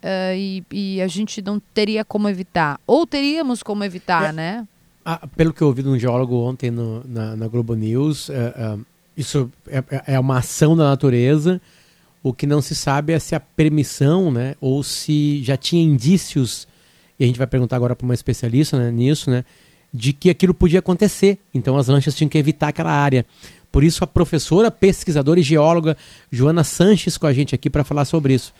[0.00, 2.78] ah, e, e a gente não teria como evitar.
[2.86, 4.32] Ou teríamos como evitar, É.
[4.32, 4.68] né?
[5.04, 8.34] Ah, pelo que eu ouvi de um geólogo ontem no- na, na Globo News, é,
[8.56, 8.78] é,
[9.16, 11.60] isso é, é- é uma ação da natureza.
[12.22, 16.68] O que não se sabe é se a permissão, né, ou se já tinha indícios,
[17.18, 19.42] e a gente vai perguntar agora para uma especialista né, nisso, né,
[19.92, 21.38] de que aquilo podia acontecer.
[21.54, 23.24] Então as lanchas tinham que evitar aquela área.
[23.72, 25.96] Por isso a professora, pesquisadora e geóloga
[26.30, 28.52] Joana Sanches com a gente aqui para falar sobre isso.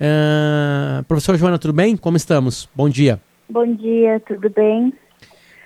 [0.00, 1.96] Ah, professora Joana, tudo bem?
[1.96, 2.68] Como estamos?
[2.74, 3.20] Bom dia.
[3.48, 4.92] Bom dia, tudo bem?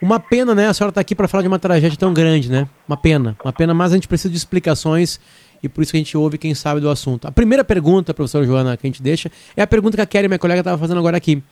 [0.00, 0.68] Uma pena, né?
[0.68, 2.68] A senhora está aqui para falar de uma tragédia tão grande, né?
[2.86, 3.36] Uma pena.
[3.44, 5.20] Uma pena, mas a gente precisa de explicações
[5.62, 7.26] e por isso que a gente ouve quem sabe do assunto.
[7.26, 10.28] A primeira pergunta, professora Joana, que a gente deixa, é a pergunta que a Kelly,
[10.28, 11.42] minha colega, estava fazendo agora aqui.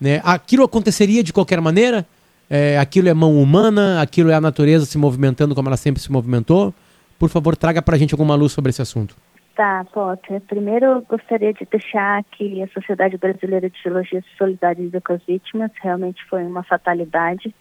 [0.00, 0.20] Né?
[0.24, 2.06] Aquilo aconteceria de qualquer maneira?
[2.48, 4.00] É, aquilo é mão humana?
[4.00, 6.72] Aquilo é a natureza se movimentando como ela sempre se movimentou?
[7.18, 9.16] Por favor, traga para a gente alguma luz sobre esse assunto.
[9.56, 10.40] Tá, Potter.
[10.42, 15.22] Primeiro, eu gostaria de deixar que a Sociedade Brasileira de Geologia se solidariza com as
[15.26, 15.72] vítimas.
[15.82, 17.52] Realmente foi uma fatalidade.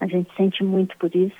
[0.00, 1.36] A gente sente muito por isso.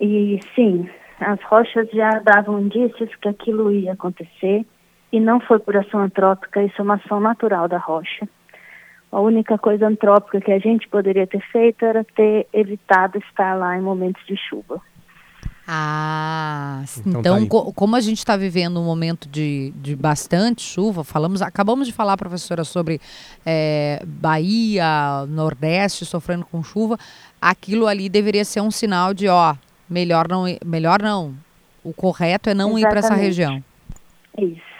[0.00, 0.88] E, sim,
[1.20, 4.64] as rochas já davam indícios que aquilo ia acontecer.
[5.12, 8.28] E não foi por ação antrópica, isso é uma ação natural da rocha.
[9.12, 13.76] A única coisa antrópica que a gente poderia ter feito era ter evitado estar lá
[13.76, 14.80] em momentos de chuva.
[15.72, 20.62] Ah, Então então, tá co- como a gente está vivendo um momento de, de bastante
[20.62, 23.00] chuva, falamos, acabamos de falar, professora, sobre
[23.46, 26.98] eh, Bahia, Nordeste sofrendo com chuva,
[27.40, 29.54] aquilo ali deveria ser um sinal de, ó,
[29.88, 31.34] melhor não, melhor não.
[31.84, 33.26] O correto é não ir para essa Exatamente.
[33.26, 33.64] região.
[34.38, 34.70] Isso.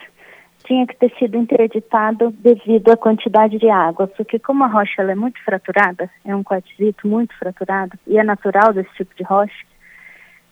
[0.66, 5.12] Tinha que ter sido interditado devido à quantidade de água, porque como a rocha ela
[5.12, 9.52] é muito fraturada, é um quartzito muito fraturado, e é natural desse tipo de rocha,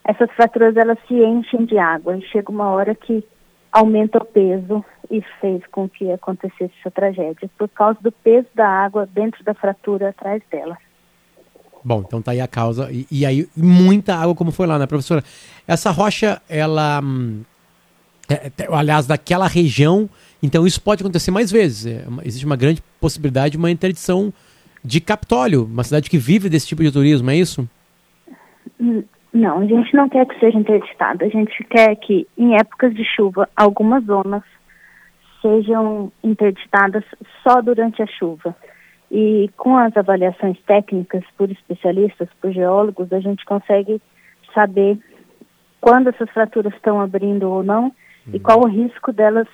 [0.09, 3.23] essas fraturas elas se enchem de água e chega uma hora que
[3.71, 8.67] aumenta o peso e fez com que acontecesse essa tragédia, por causa do peso da
[8.67, 10.79] água dentro da fratura atrás dela.
[11.85, 12.91] Bom, então tá aí a causa.
[12.91, 15.23] E, e aí, muita água como foi lá, né, professora?
[15.67, 17.01] Essa rocha, ela.
[17.05, 17.43] hum,
[18.31, 20.09] é- é- aliás, daquela região,
[20.43, 21.85] então isso pode acontecer mais vezes.
[21.85, 24.33] É existe uma grande possibilidade de uma interdição
[24.83, 27.69] de Capitólio, uma cidade que vive desse tipo de turismo, é isso?
[29.33, 31.25] Não, a gente não quer que seja interditado.
[31.25, 34.43] A gente quer que, em épocas de chuva, algumas zonas
[35.43, 37.05] sejam interditadas
[37.43, 38.57] só durante a chuva.
[39.11, 44.01] E com as avaliações técnicas por especialistas, por geólogos, a gente consegue
[44.55, 44.99] saber
[45.81, 47.93] quando essas fraturas estão abrindo ou não
[48.33, 49.49] e qual o risco delas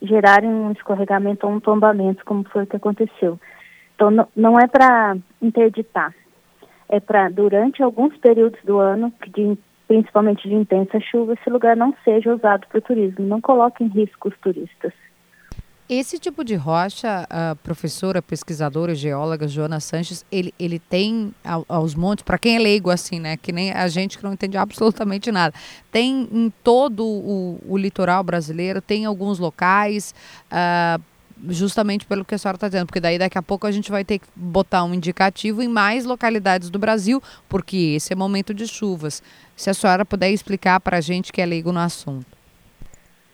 [0.00, 3.38] gerarem um escorregamento ou um tombamento, como foi o que aconteceu.
[3.94, 6.14] Então, não, não é para interditar,
[6.92, 11.94] é para, durante alguns períodos do ano, de- principalmente de intensa chuva, esse lugar não
[12.04, 14.92] seja usado para o turismo, não coloque em risco os turistas.
[15.88, 21.94] Esse tipo de rocha, a professora, pesquisadora, geóloga Joana Sanches, ele, ele tem ao- aos
[21.94, 23.36] montes, para quem é leigo assim, né?
[23.36, 25.54] Que nem a gente que não entende absolutamente nada.
[25.90, 30.14] Tem em todo o, o litoral brasileiro, tem alguns locais.
[30.50, 30.98] ah,
[31.48, 34.04] justamente pelo que a senhora está dizendo, porque daí daqui a pouco a gente vai
[34.04, 38.66] ter que botar um indicativo em mais localidades do Brasil, porque esse é momento de
[38.66, 39.22] chuvas.
[39.56, 42.26] Se a senhora puder explicar para a gente que é leigo no assunto.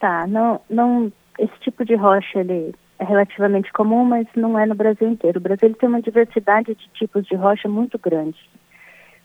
[0.01, 4.75] Tá, não, não, esse tipo de rocha ele é relativamente comum, mas não é no
[4.75, 5.39] Brasil inteiro.
[5.39, 8.39] O Brasil tem uma diversidade de tipos de rocha muito grande.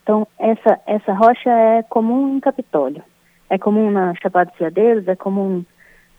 [0.04, 3.04] Então, essa, essa rocha é comum em Capitólio.
[3.50, 5.64] É comum na Chapada dos Veadeiros, é comum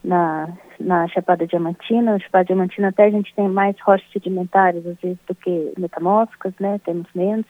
[0.04, 2.12] na, na Chapada Diamantina.
[2.12, 6.52] Na Chapada Diamantina até a gente tem mais rochas sedimentares, às vezes, do que metamórficas,
[6.60, 6.78] né?
[6.84, 7.46] Temos menos.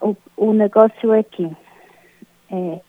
[0.00, 1.50] O, o negócio é que
[2.50, 2.80] é,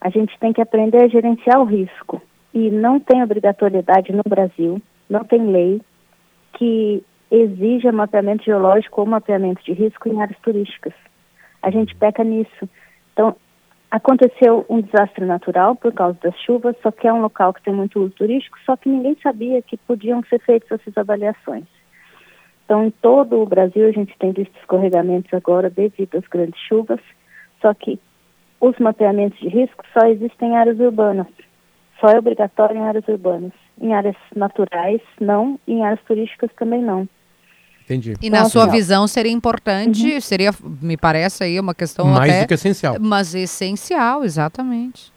[0.00, 2.20] a gente tem que aprender a gerenciar o risco.
[2.52, 5.80] E não tem obrigatoriedade no Brasil, não tem lei
[6.52, 10.92] que exija mapeamento geológico ou mapeamento de risco em áreas turísticas.
[11.62, 12.68] A gente peca nisso.
[13.12, 13.34] Então,
[13.92, 17.74] aconteceu um desastre natural por causa das chuvas, só que é um local que tem
[17.74, 21.66] muito uso turístico, só que ninguém sabia que podiam ser feitas essas avaliações.
[22.64, 27.00] Então, em todo o Brasil, a gente tem visto escorregamentos agora devido às grandes chuvas,
[27.60, 28.00] só que
[28.58, 31.26] os mapeamentos de risco só existem em áreas urbanas.
[32.00, 33.52] Só é obrigatório em áreas urbanas.
[33.78, 35.60] Em áreas naturais, não.
[35.68, 37.06] Em áreas turísticas, também não.
[37.84, 38.14] Entendi.
[38.22, 42.42] E na sua visão seria importante, seria, me parece aí uma questão Mais até...
[42.42, 42.96] do que essencial.
[43.00, 45.12] Mas essencial, exatamente.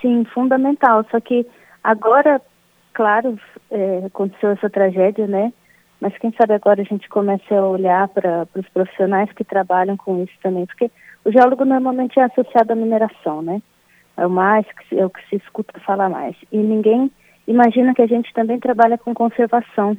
[0.00, 1.04] Sim, fundamental.
[1.10, 1.46] Só que
[1.82, 2.40] agora,
[2.94, 3.38] claro,
[3.70, 5.52] é, aconteceu essa tragédia, né?
[6.00, 10.22] Mas quem sabe agora a gente comece a olhar para os profissionais que trabalham com
[10.22, 10.90] isso também, porque
[11.24, 13.60] o geólogo normalmente é associado à mineração, né?
[14.16, 16.36] É o mais é o que se escuta falar mais.
[16.52, 17.10] E ninguém
[17.46, 19.96] imagina que a gente também trabalha com conservação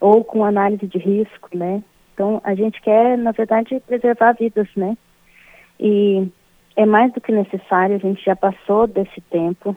[0.00, 1.82] ou com análise de risco, né?
[2.14, 4.96] Então a gente quer, na verdade, preservar vidas, né?
[5.78, 6.28] E
[6.76, 9.76] é mais do que necessário, a gente já passou desse tempo.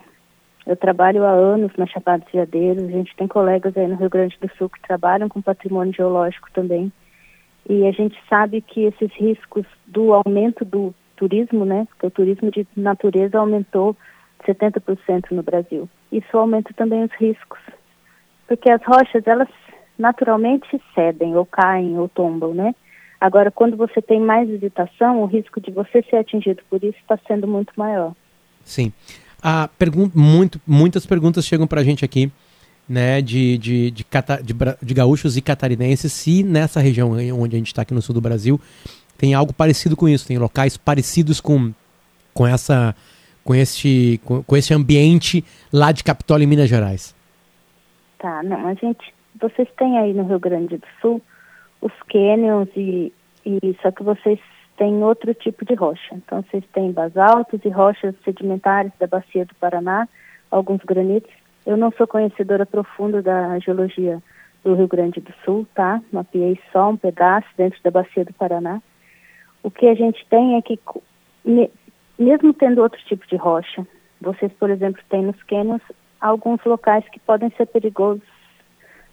[0.65, 4.09] Eu trabalho há anos na Chapada dos Veadeiros, a gente tem colegas aí no Rio
[4.09, 6.91] Grande do Sul que trabalham com patrimônio geológico também.
[7.69, 11.85] E a gente sabe que esses riscos do aumento do turismo, né?
[11.89, 13.95] Porque o turismo de natureza aumentou
[14.45, 15.89] 70% no Brasil.
[16.11, 17.59] Isso aumenta também os riscos.
[18.47, 19.49] Porque as rochas, elas
[19.97, 22.73] naturalmente cedem, ou caem, ou tombam, né?
[23.19, 27.17] Agora, quando você tem mais visitação, o risco de você ser atingido por isso está
[27.27, 28.13] sendo muito maior.
[28.65, 28.91] Sim.
[29.41, 32.31] A pergun muito, muitas perguntas chegam pra gente aqui,
[32.87, 34.05] né, de, de, de,
[34.43, 38.13] de, de gaúchos e catarinenses, se nessa região onde a gente está aqui no sul
[38.13, 38.59] do Brasil,
[39.17, 41.71] tem algo parecido com isso, tem locais parecidos com,
[42.33, 42.95] com essa
[43.43, 47.15] com este com, com esse ambiente lá de Capitólio em Minas Gerais.
[48.19, 51.21] Tá, não, a gente, vocês têm aí no Rio Grande do Sul
[51.81, 53.13] os canyons e,
[53.45, 54.39] e só que vocês
[54.77, 56.15] têm outro tipo de rocha.
[56.15, 60.07] Então vocês têm basaltos e rochas sedimentares da bacia do Paraná,
[60.49, 61.31] alguns granitos.
[61.65, 64.23] Eu não sou conhecedora profunda da geologia
[64.63, 66.01] do Rio Grande do Sul, tá?
[66.11, 68.81] Mapeei só um pedaço dentro da bacia do Paraná.
[69.61, 70.79] O que a gente tem é que
[72.17, 73.85] mesmo tendo outro tipo de rocha,
[74.21, 75.81] vocês, por exemplo, têm nos canyons
[76.21, 78.32] alguns locais que podem ser perigosos,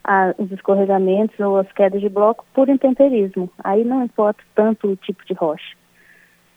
[0.05, 3.51] ah, os escorregamentos ou as quedas de bloco por intemperismo.
[3.63, 5.77] Aí não importa tanto o tipo de rocha.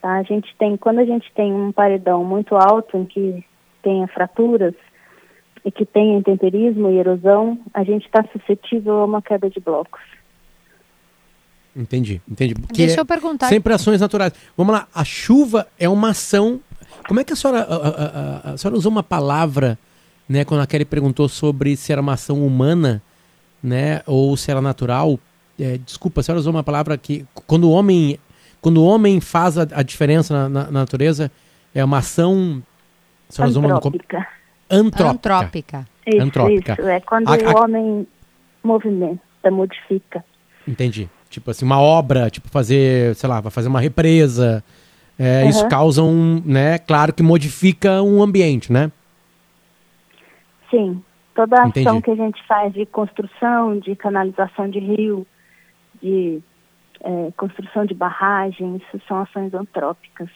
[0.02, 0.16] Tá?
[0.18, 3.44] A gente tem, quando a gente tem um paredão muito alto em que
[3.82, 4.74] tenha fraturas
[5.66, 10.02] e que tenha intemperismo e erosão, a gente está suscetível a uma queda de blocos.
[11.76, 12.54] Entendi, entendi.
[12.54, 13.48] Porque Deixa é eu perguntar.
[13.48, 14.34] Sempre ações naturais.
[14.56, 16.60] Vamos lá, a chuva é uma ação.
[17.08, 17.62] Como é que a senhora.
[17.62, 19.78] A, a- a- a senhora usou uma palavra,
[20.30, 23.02] né, quando a Kelly perguntou sobre se era uma ação humana,
[23.64, 25.18] né, ou se era natural.
[25.60, 27.26] É, desculpa, a senhora usou uma palavra que.
[27.48, 28.20] Quando o homem.
[28.62, 31.32] Quando o homem faz a, a diferença na, na- na natureza,
[31.74, 32.62] é uma ação.
[33.30, 34.28] A senhora usou uma Antrópica.
[34.70, 35.88] antrópica.
[36.06, 36.74] Isso, Antrópica.
[36.74, 36.82] isso.
[36.90, 38.08] É quando A- o a- homem
[38.64, 40.24] movimenta, modifica.
[40.68, 41.10] Entendi.
[41.30, 44.64] Tipo assim, uma obra, tipo fazer, sei lá, vai fazer uma represa.
[45.20, 45.70] É, Isso Uhum.
[45.70, 48.92] causa um, né, claro que modifica um ambiente, né?
[50.72, 51.02] Sim,
[51.34, 52.02] toda a ação Entendi.
[52.02, 55.26] que a gente faz de construção, de canalização de rio,
[56.02, 56.42] de
[57.02, 60.30] eh, construção de barragens, são ações antrópicas.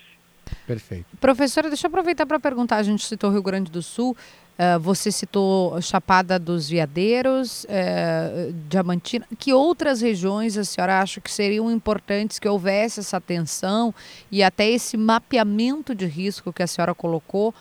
[0.65, 1.05] Perfeito.
[1.19, 2.77] Professora, deixa eu aproveitar para perguntar.
[2.77, 4.15] A gente citou Rio Grande do Sul,
[4.57, 9.25] eh, você citou Chapada dos Veadeiros, eh, Diamantina.
[9.37, 13.93] Que outras regiões a senhora acha que seriam importantes que houvesse essa atenção
[14.31, 17.53] e até esse mapeamento de risco que a senhora colocou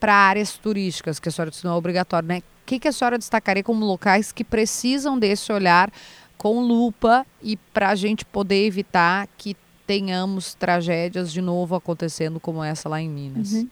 [0.00, 2.38] para áreas turísticas, que a senhora disse não é obrigatório, né?
[2.38, 5.90] O que, que a senhora destacaria como locais que precisam desse olhar
[6.36, 9.56] com lupa e para a gente poder evitar que
[9.86, 13.66] tenhamos tragédias de novo acontecendo como essa lá em Minas.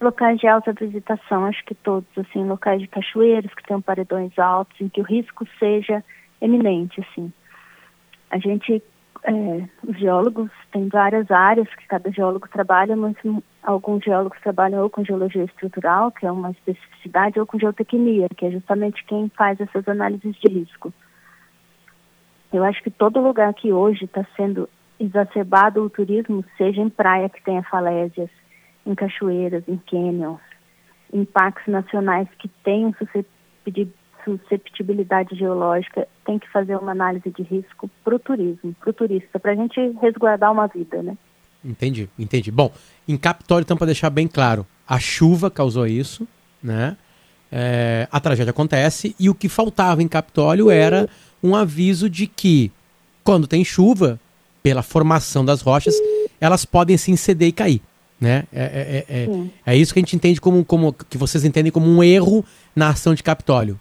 [0.00, 4.78] locais de alta visitação, acho que todos, assim, locais de cachoeiras que tenham paredões altos,
[4.80, 6.02] em que o risco seja
[6.40, 7.32] eminente, assim.
[8.28, 8.82] A gente,
[9.24, 13.16] é, os geólogos, tem várias áreas que cada geólogo trabalha, mas
[13.62, 18.46] alguns geólogos trabalham ou com geologia estrutural, que é uma especificidade, ou com geotecnia, que
[18.46, 20.92] é justamente quem faz essas análises de risco.
[22.52, 24.68] Eu acho que todo lugar que hoje está sendo
[24.98, 28.30] exacerbado o turismo, seja em praia que tenha falésias,
[28.86, 30.40] em cachoeiras, em canyons,
[31.12, 32.92] em parques nacionais que tenham
[34.24, 39.38] susceptibilidade geológica, tem que fazer uma análise de risco para o turismo, para o turista,
[39.38, 41.16] para a gente resguardar uma vida, né?
[41.64, 42.50] Entendi, entendi.
[42.50, 42.72] Bom,
[43.06, 46.26] em Capitólio, então, para deixar bem claro, a chuva causou isso,
[46.62, 46.96] né?
[47.50, 51.08] É, a tragédia acontece e o que faltava em Capitólio era
[51.42, 52.72] um aviso de que,
[53.22, 54.18] quando tem chuva,
[54.62, 55.94] pela formação das rochas,
[56.40, 57.82] elas podem se inceder e cair.
[58.20, 58.44] Né?
[58.52, 60.92] É, é, é, é, é isso que a gente entende como, como.
[60.92, 62.44] que vocês entendem como um erro
[62.74, 63.78] na ação de Capitólio.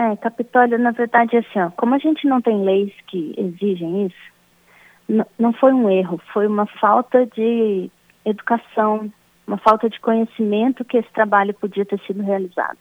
[0.00, 4.06] É, Capitólio, na verdade, é assim, ó, como a gente não tem leis que exigem
[4.06, 7.90] isso, não foi um erro, foi uma falta de
[8.24, 9.12] educação,
[9.44, 12.78] uma falta de conhecimento que esse trabalho podia ter sido realizado.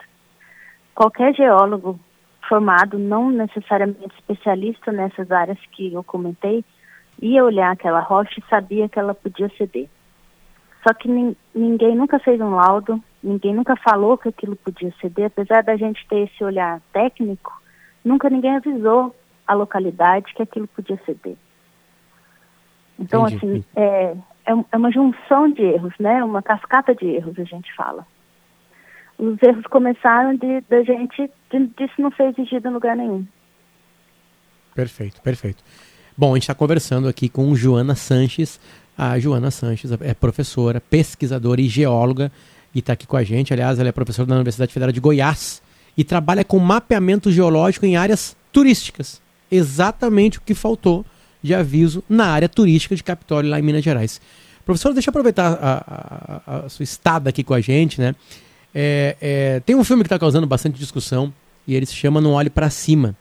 [0.94, 2.00] Qualquer geólogo
[2.48, 6.64] formado, não necessariamente especialista nessas áreas que eu comentei,
[7.20, 9.90] ia olhar aquela rocha e sabia que ela podia ceder.
[10.88, 15.26] Só que nin- ninguém nunca fez um laudo, ninguém nunca falou que aquilo podia ceder,
[15.26, 17.54] apesar da gente ter esse olhar técnico,
[18.04, 19.16] nunca ninguém avisou
[19.46, 21.36] a localidade que aquilo podia ceder.
[23.00, 23.46] Então, Entendi.
[23.46, 24.16] assim, é,
[24.46, 26.24] é é uma junção de erros, né?
[26.24, 28.06] Uma cascata de erros, a gente fala.
[29.18, 33.26] Os erros começaram de, da gente, de, disso não ser exigido em lugar nenhum.
[34.74, 35.64] Perfeito, perfeito.
[36.16, 38.60] Bom, a gente está conversando aqui com Joana Sanches.
[38.98, 42.32] A Joana Sanches é professora, pesquisadora e geóloga
[42.78, 43.52] e está aqui com a gente.
[43.52, 45.64] Aliás, ela é professora da Universidade Federal de Goiás
[45.98, 49.20] e trabalha com mapeamento geológico em áreas turísticas.
[49.52, 51.04] Exatamente o que faltou
[51.42, 54.22] de aviso na área turística de Capitólio, lá em Minas Gerais.
[54.64, 58.14] Professor, deixa eu aproveitar a, a- a sua estada aqui com a gente, né?
[58.76, 61.34] É, é, tem um filme que está causando bastante discussão
[61.68, 63.16] e ele se chama Não Olhe para Cima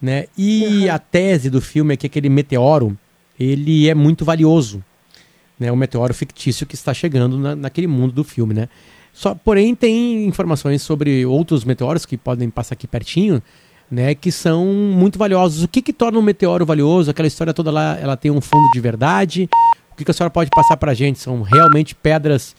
[0.00, 0.26] né?
[0.38, 2.96] E a tese do filme é que aquele meteoro,
[3.40, 4.82] ele é muito valioso,
[5.58, 5.70] né?
[5.70, 8.68] O meteoro fictício que está chegando na, naquele mundo do filme, né?
[9.12, 13.42] Só, porém, tem informações sobre outros meteoros que podem passar aqui pertinho,
[13.90, 14.14] né?
[14.14, 15.62] Que são muito valiosos.
[15.62, 17.10] O que que torna um meteoro valioso?
[17.10, 19.48] Aquela história toda lá, ela tem um fundo de verdade?
[19.92, 21.18] O que, que a senhora pode passar para a gente?
[21.18, 22.54] São realmente pedras,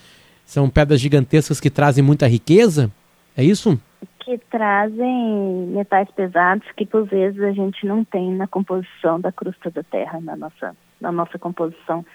[0.45, 2.91] são pedras gigantescas que trazem muita riqueza?
[3.35, 3.79] É isso?
[4.27, 9.71] que trazem metais pesados que por vezes a gente não tem na composição da crosta
[9.71, 12.05] da Terra, na nossa, na nossa composição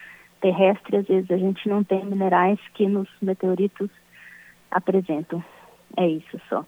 [0.43, 3.88] terrestre, às vezes a gente não tem minerais que nos meteoritos
[4.70, 5.43] apresentam.
[5.97, 6.64] É isso só.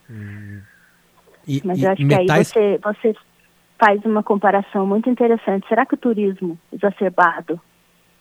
[1.46, 3.14] E, Mas eu acho que metais aí você, você
[3.78, 5.68] faz uma comparação muito interessante.
[5.68, 7.60] Será que o turismo exacerbado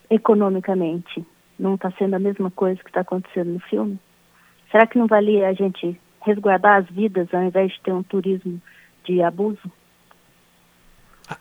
[0.10, 1.26] economicamente
[1.58, 3.98] não está sendo a mesma coisa que está acontecendo no filme?
[4.72, 8.62] Será que não valia a gente resguardar as vidas ao invés de ter um turismo
[9.06, 9.72] de abuso?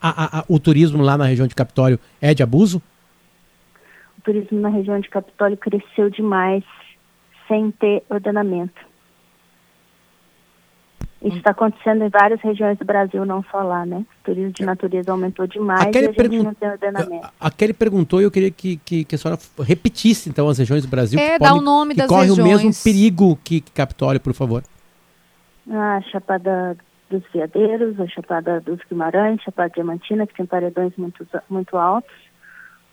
[0.00, 2.80] a- a- a- o turismo lá na região de Capitólio é de abuso?
[4.22, 6.62] O turismo na região de Capitólio cresceu demais
[7.48, 8.80] sem ter ordenamento.
[11.20, 13.98] Isso está acontecendo em várias regiões do Brasil, não só lá, né?
[14.20, 17.28] O turismo de natureza aumentou demais Aquele e a pergun- não tem ordenamento.
[17.38, 20.84] A Kelly perguntou e eu queria que, que, que a senhora repetisse então as regiões
[20.84, 22.82] do Brasil É, que, dá podem- o nome que das correm o mesmo regiões.
[22.82, 24.64] perigo que, que Capitólio, por favor.
[25.70, 26.76] A Chapada
[27.08, 32.12] dos Veadeiros, a Chapada dos Guimarães, Chapada Diamantina, que tem paredões muito, muito altos,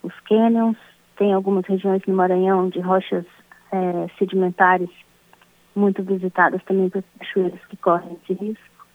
[0.04, 0.76] os cânions,
[1.20, 3.26] tem algumas regiões no Maranhão de rochas
[3.72, 4.88] eh, sedimentares
[5.76, 8.86] muito visitadas também por cachoeiras que correm esse risco.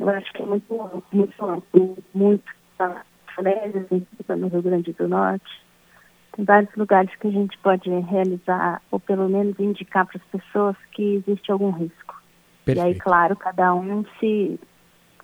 [0.00, 3.04] Eu acho que é muito amplo, muito amplo, muito tá?
[3.36, 5.62] Falésias, em- no Rio Grande do Norte.
[6.34, 10.76] Tem vários lugares que a gente pode realizar, ou pelo menos indicar para as pessoas
[10.92, 12.14] que existe algum risco.
[12.66, 13.04] E aí, Perfeito.
[13.04, 14.58] claro, cada um se,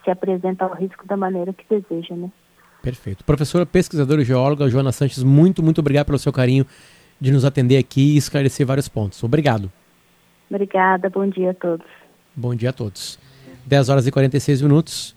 [0.05, 2.31] se apresenta ao risco da maneira que deseja, né?
[2.83, 3.25] Perfeito.
[3.25, 6.67] Professora, pesquisadora e geóloga Joana Sanches, muito, muito obrigado pelo seu carinho
[7.21, 9.23] de nos atender aqui e esclarecer vários pontos.
[9.23, 9.71] Obrigado.
[10.51, 11.87] Obrigada, bom dia a todos.
[12.35, 13.19] Bom dia a todos.
[13.67, 15.15] 10 horas e 46 minutos.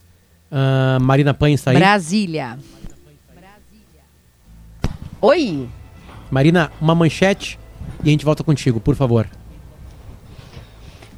[0.51, 1.77] Ah, Marina Pan está aí.
[1.77, 2.57] Brasília.
[5.21, 5.69] Oi,
[6.31, 7.59] Marina, uma manchete
[8.03, 9.27] e a gente volta contigo, por favor.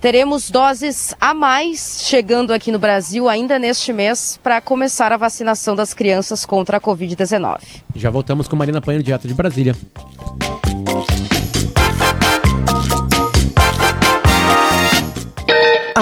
[0.03, 5.77] Teremos doses a mais chegando aqui no Brasil ainda neste mês para começar a vacinação
[5.77, 7.61] das crianças contra a Covid-19.
[7.95, 9.73] Já voltamos com Marina Pan, direto de Brasília.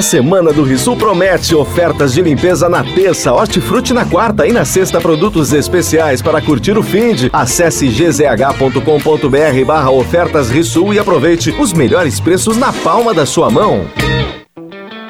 [0.01, 4.65] A semana do Risul promete ofertas de limpeza na terça, hortifruti na quarta e na
[4.65, 7.29] sexta produtos especiais para curtir o fim de.
[7.31, 13.85] Acesse gzh.com.br barra ofertas Risul e aproveite os melhores preços na palma da sua mão.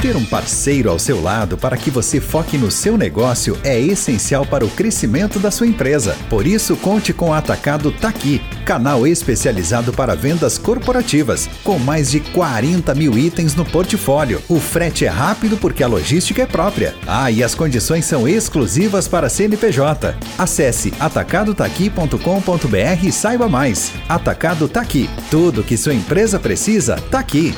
[0.01, 4.43] Ter um parceiro ao seu lado para que você foque no seu negócio é essencial
[4.43, 6.17] para o crescimento da sua empresa.
[6.27, 12.19] Por isso, conte com o Atacado Taqui, canal especializado para vendas corporativas, com mais de
[12.19, 14.41] 40 mil itens no portfólio.
[14.49, 16.95] O frete é rápido porque a logística é própria.
[17.05, 20.15] Ah, e as condições são exclusivas para CNPJ.
[20.35, 23.91] Acesse atacadotaqui.com.br e saiba mais.
[24.09, 25.07] Atacado Taqui.
[25.29, 27.53] Tudo que sua empresa precisa, tá aqui.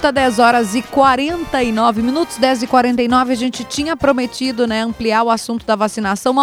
[0.00, 3.32] Volta, 10 horas e 49 minutos, 10 e 49.
[3.32, 6.34] A gente tinha prometido né, ampliar o assunto da vacinação.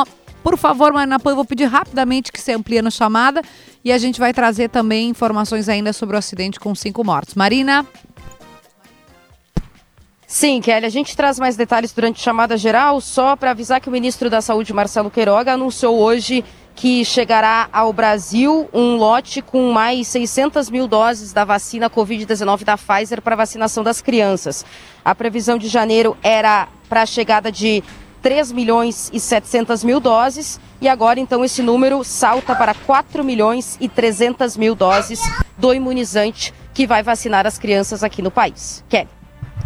[0.43, 3.41] Por favor, Marina Pan, eu vou pedir rapidamente que você amplie no chamada
[3.83, 7.33] e a gente vai trazer também informações ainda sobre o acidente com cinco mortos.
[7.33, 7.83] Marina?
[10.27, 13.89] Sim, Kelly, a gente traz mais detalhes durante a chamada geral, só para avisar que
[13.89, 16.45] o ministro da Saúde, Marcelo Queiroga, anunciou hoje
[16.77, 22.77] que chegará ao Brasil um lote com mais 600 mil doses da vacina Covid-19 da
[22.77, 24.63] Pfizer para vacinação das crianças.
[25.03, 27.83] A previsão de janeiro era para a chegada de
[28.21, 33.75] 3 milhões e 700 mil doses e agora então esse número salta para 4 milhões
[33.81, 35.19] e 300 mil doses
[35.57, 38.83] do imunizante que vai vacinar as crianças aqui no país.
[38.87, 39.17] Kelly.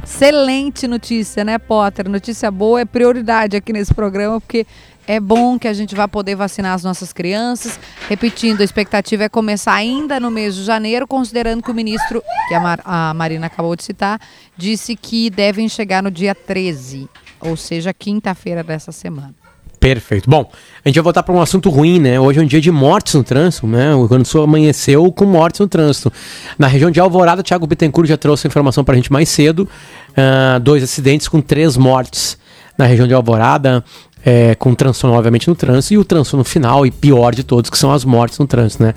[0.04, 2.10] Excelente notícia, né, Potter?
[2.10, 4.66] Notícia boa é prioridade aqui nesse programa, porque
[5.08, 7.80] é bom que a gente vá poder vacinar as nossas crianças.
[8.10, 12.54] Repetindo, a expectativa é começar ainda no mês de janeiro, considerando que o ministro, que
[12.54, 14.20] a, Mar- a Marina acabou de citar,
[14.56, 19.34] disse que devem chegar no dia 13, ou seja, quinta-feira dessa semana.
[19.80, 20.30] Perfeito.
[20.30, 20.48] Bom,
[20.86, 22.20] a gente vai voltar para um assunto ruim, né?
[22.20, 23.96] Hoje é um dia de mortes no trânsito, né?
[23.96, 26.14] O Rio Grande do Sul amanheceu com mortes no trânsito.
[26.56, 29.68] Na região de Alvorada, Thiago Bittencourt já trouxe a informação para a gente mais cedo.
[30.16, 32.38] Ah, dois acidentes com três mortes
[32.78, 33.84] na região de Alvorada,
[34.26, 37.78] é, com transtorno, obviamente, no trânsito, e o transtorno final e pior de todos, que
[37.78, 38.94] são as mortes no trânsito, né?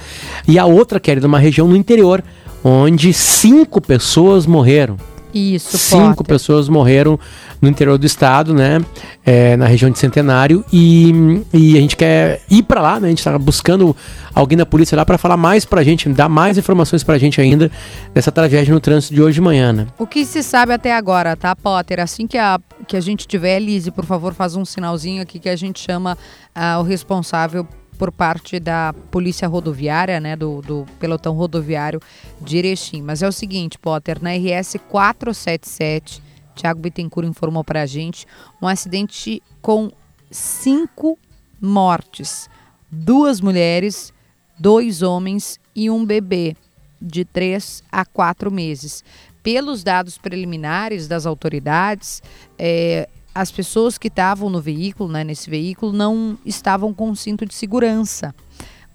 [0.46, 2.22] E a outra, que era de uma região no interior,
[2.62, 4.96] onde cinco pessoas morreram.
[5.34, 6.26] Isso, Cinco Potter.
[6.26, 7.18] pessoas morreram
[7.60, 8.80] no interior do estado, né?
[9.24, 10.64] É, na região de Centenário.
[10.72, 13.08] E, e a gente quer ir para lá, né?
[13.08, 13.96] A gente tá buscando
[14.32, 17.70] alguém da polícia lá para falar mais pra gente, dar mais informações pra gente ainda
[18.12, 19.86] dessa tragédia no trânsito de hoje de manhã, né?
[19.98, 22.00] O que se sabe até agora, tá, Potter?
[22.00, 25.48] Assim que a, que a gente tiver, Lise, por favor, faz um sinalzinho aqui que
[25.48, 26.16] a gente chama
[26.54, 27.66] ah, o responsável
[27.98, 32.00] por parte da Polícia Rodoviária, né, do, do pelotão rodoviário
[32.40, 33.02] de Erechim.
[33.02, 36.22] Mas é o seguinte, Potter, na RS 477,
[36.54, 38.26] Tiago Bittencourt informou pra gente,
[38.60, 39.90] um acidente com
[40.30, 41.18] cinco
[41.60, 42.48] mortes.
[42.90, 44.12] Duas mulheres,
[44.58, 46.56] dois homens e um bebê
[47.00, 49.04] de 3 a 4 meses.
[49.42, 52.22] Pelos dados preliminares das autoridades,
[52.58, 57.54] é, as pessoas que estavam no veículo, né, nesse veículo, não estavam com cinto de
[57.54, 58.34] segurança.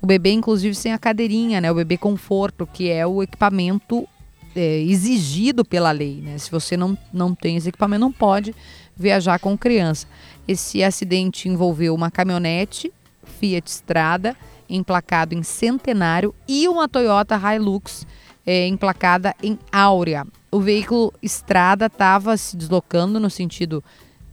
[0.01, 1.69] O bebê, inclusive, sem a cadeirinha, né?
[1.69, 4.07] O bebê conforto, que é o equipamento
[4.55, 6.37] é, exigido pela lei, né?
[6.37, 8.55] Se você não, não tem esse equipamento, não pode
[8.95, 10.07] viajar com criança.
[10.47, 14.37] Esse acidente envolveu uma caminhonete Fiat Strada,
[14.69, 18.07] emplacado em Centenário, e uma Toyota Hilux,
[18.45, 20.25] é, emplacada em Áurea.
[20.49, 23.83] O veículo Strada estava se deslocando no sentido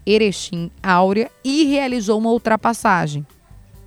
[0.07, 3.27] Erechim-Áurea e realizou uma ultrapassagem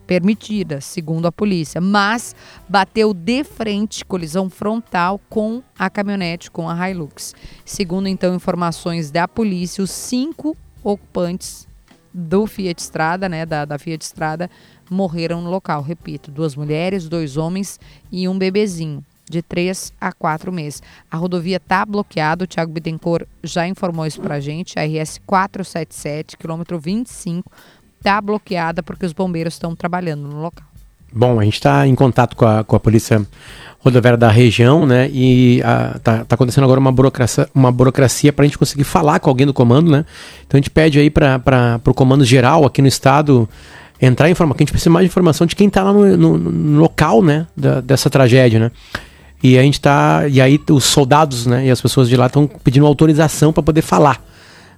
[0.06, 2.36] permitida, segundo a polícia, mas
[2.68, 7.36] bateu de frente, colisão frontal com a caminhonete, com a Hilux.
[7.64, 11.68] Segundo então informações da polícia, os cinco ocupantes
[12.12, 14.50] do Fiat Strada, né, da, da Fiat Strada,
[14.90, 15.84] morreram no local.
[15.84, 17.80] Repito, duas mulheres, dois homens
[18.12, 20.82] e um bebezinho de 3 a 4 meses.
[21.10, 25.22] A rodovia está bloqueada, o Thiago Bittencourt já informou isso para a gente, a RS
[25.26, 27.50] 477, quilômetro 25,
[28.00, 30.66] está bloqueada porque os bombeiros estão trabalhando no local.
[31.12, 33.26] Bom, a gente está em contato com a, com a polícia
[33.80, 35.10] rodoviária da região, né?
[35.12, 39.28] E está tá acontecendo agora uma burocracia, uma burocracia para a gente conseguir falar com
[39.30, 40.06] alguém do comando, né?
[40.46, 43.50] Então a gente pede aí para o comando geral aqui no estado
[44.00, 46.16] entrar em informação, que a gente precisa mais de informação de quem está lá no,
[46.16, 47.48] no- no local, né?
[47.58, 48.72] da- dessa tragédia, né?
[49.42, 50.28] E a gente tá.
[50.28, 51.68] E aí os soldados, né?
[51.68, 54.22] E as pessoas de lá estão pedindo autorização para poder falar.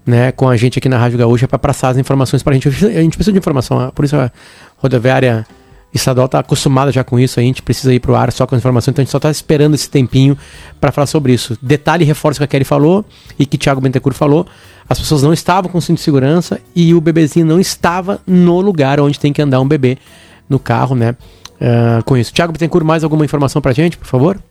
[0.04, 2.68] Né, com a gente aqui na Rádio Gaúcha para passar as informações para a gente.
[2.68, 3.80] A gente precisa de informação.
[3.80, 4.34] A Polícia
[4.78, 5.46] Rodoviária
[5.94, 7.40] Estadual está acostumada já com isso.
[7.40, 8.94] A gente precisa ir para o ar só com as informações.
[8.94, 10.36] Então a gente só está esperando esse tempinho
[10.80, 11.56] para falar sobre isso.
[11.62, 13.06] Detalhe e reforço que a Kelly falou
[13.38, 14.48] e que Thiago Bentecourt falou:
[14.90, 19.00] as pessoas não estavam com cinto de segurança e o bebezinho não estava no lugar
[19.00, 20.00] onde tem que andar um bebê
[20.50, 21.16] no carro, né?
[21.62, 22.34] ah, com isso.
[22.34, 24.42] Thiago Bentecourt, mais alguma informação para a gente, por favor?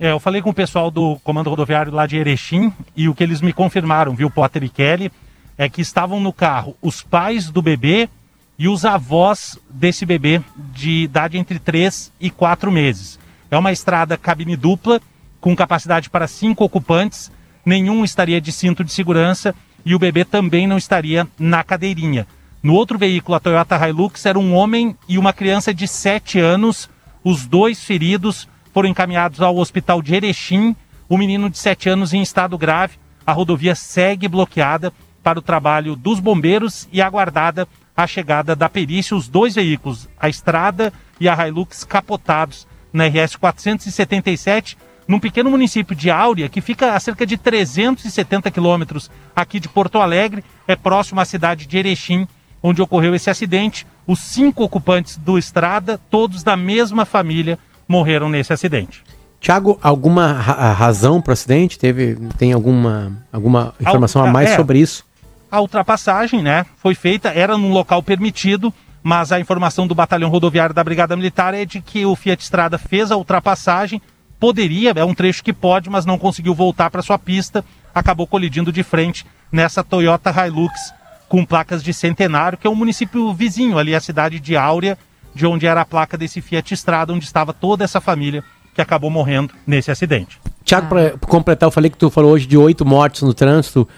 [0.00, 3.22] É, eu falei com o pessoal do Comando Rodoviário lá de Erechim e o que
[3.24, 5.10] eles me confirmaram, viu, Potter e Kelly,
[5.56, 8.08] é que estavam no carro os pais do bebê
[8.56, 10.40] e os avós desse bebê
[10.72, 13.18] de idade entre 3 e 4 meses.
[13.50, 15.00] É uma estrada cabine dupla,
[15.40, 17.30] com capacidade para cinco ocupantes,
[17.66, 19.52] nenhum estaria de cinto de segurança
[19.84, 22.24] e o bebê também não estaria na cadeirinha.
[22.62, 26.88] No outro veículo, a Toyota Hilux, era um homem e uma criança de 7 anos,
[27.24, 30.74] os dois feridos foram encaminhados ao hospital de Erechim,
[31.08, 32.98] o menino de 7 anos em estado grave.
[33.26, 34.92] A rodovia segue bloqueada
[35.22, 39.16] para o trabalho dos bombeiros e aguardada a chegada da perícia.
[39.16, 45.96] Os dois veículos, a Estrada e a Hilux, capotados na RS 477, num pequeno município
[45.96, 51.20] de Áurea, que fica a cerca de 370 quilômetros aqui de Porto Alegre, é próximo
[51.20, 52.26] à cidade de Erechim,
[52.62, 53.86] onde ocorreu esse acidente.
[54.06, 57.58] Os cinco ocupantes do Estrada, todos da mesma família,
[57.88, 59.02] morreram nesse acidente.
[59.40, 61.78] Tiago, alguma ra- razão para o acidente?
[61.78, 64.56] Teve, tem alguma, alguma informação a Al- mais é.
[64.56, 65.04] sobre isso?
[65.50, 70.74] A ultrapassagem, né, foi feita, era num local permitido, mas a informação do Batalhão Rodoviário
[70.74, 74.02] da Brigada Militar é de que o Fiat Strada fez a ultrapassagem,
[74.38, 77.64] poderia, é um trecho que pode, mas não conseguiu voltar para sua pista,
[77.94, 80.92] acabou colidindo de frente nessa Toyota Hilux
[81.28, 84.98] com placas de Centenário, que é um município vizinho ali, a cidade de Áurea,
[85.34, 88.42] de onde era a placa desse Fiat Strada, onde estava toda essa família
[88.74, 90.38] que acabou morrendo nesse acidente.
[90.64, 93.88] Tiago, para completar, eu falei que tu falou hoje de oito mortes no trânsito.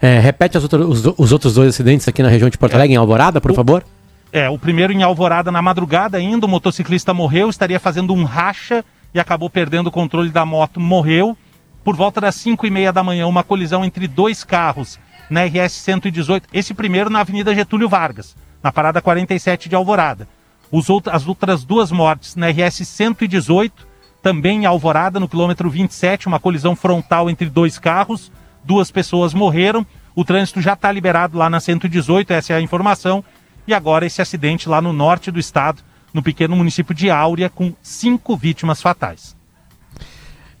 [0.00, 2.94] É, repete as outra- os, os outros dois acidentes aqui na região de Porto Alegre,
[2.94, 3.84] em Alvorada, por favor.
[4.32, 8.84] É, o primeiro em Alvorada na madrugada ainda, o motociclista morreu, estaria fazendo um racha
[9.12, 11.36] e acabou perdendo o controle da moto, morreu.
[11.84, 15.72] Por volta das 5 e meia da manhã, uma colisão entre dois carros na RS
[15.72, 16.48] 118.
[16.52, 20.28] Esse primeiro na Avenida Getúlio Vargas, na parada 47 de Alvorada.
[20.72, 23.86] As outras duas mortes na RS 118,
[24.22, 28.30] também em Alvorada, no quilômetro 27, uma colisão frontal entre dois carros.
[28.62, 29.86] Duas pessoas morreram.
[30.14, 33.24] O trânsito já está liberado lá na 118, essa é a informação.
[33.66, 37.72] E agora esse acidente lá no norte do estado, no pequeno município de Áurea, com
[37.82, 39.36] cinco vítimas fatais.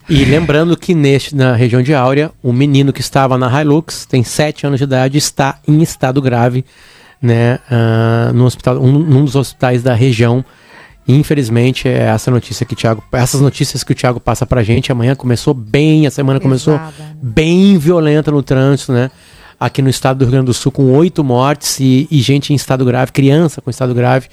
[0.08, 4.24] E lembrando que neste, na região de Áurea, o menino que estava na Hilux, tem
[4.24, 6.64] 7 anos de idade, está em estado grave,
[7.20, 10.44] né, ah, no hospital, um, num dos hospitais da região.
[11.06, 14.92] Infelizmente, é essa notícia que o Thiago, essas notícias que o Thiago passa pra gente.
[14.92, 16.80] Amanhã começou bem, a semana começou
[17.20, 19.10] bem violenta no trânsito, né?
[19.58, 22.56] Aqui no estado do Rio Grande do Sul, com oito mortes e, e gente em
[22.56, 24.28] estado grave, criança com estado grave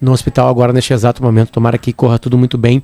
[0.00, 1.50] no hospital agora neste exato momento.
[1.50, 2.82] Tomara que corra tudo muito bem,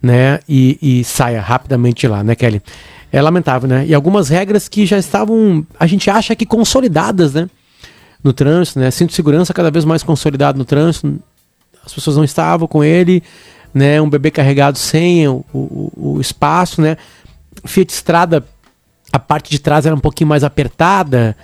[0.00, 0.38] né?
[0.48, 2.62] E, e saia rapidamente de lá, né, Kelly?
[3.10, 3.84] É lamentável, né?
[3.86, 7.48] E algumas regras que já estavam, a gente acha que consolidadas, né?
[8.22, 8.90] No trânsito, né?
[8.90, 11.20] Cinto segurança cada vez mais consolidado no trânsito.
[11.84, 13.22] As pessoas não estavam com ele,
[13.74, 14.00] né?
[14.00, 16.96] Um bebê carregado sem o, o, o espaço, né?
[17.64, 18.44] Fiat Strada,
[19.12, 21.36] a parte de trás era um pouquinho mais apertada.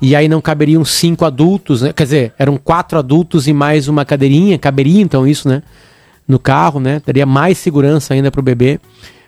[0.00, 1.92] E aí não caberiam cinco adultos, né?
[1.92, 4.58] Quer dizer, eram quatro adultos e mais uma cadeirinha.
[4.58, 5.62] Caberia então isso, né?
[6.28, 7.00] No carro, né?
[7.04, 8.78] Daria mais segurança ainda pro bebê.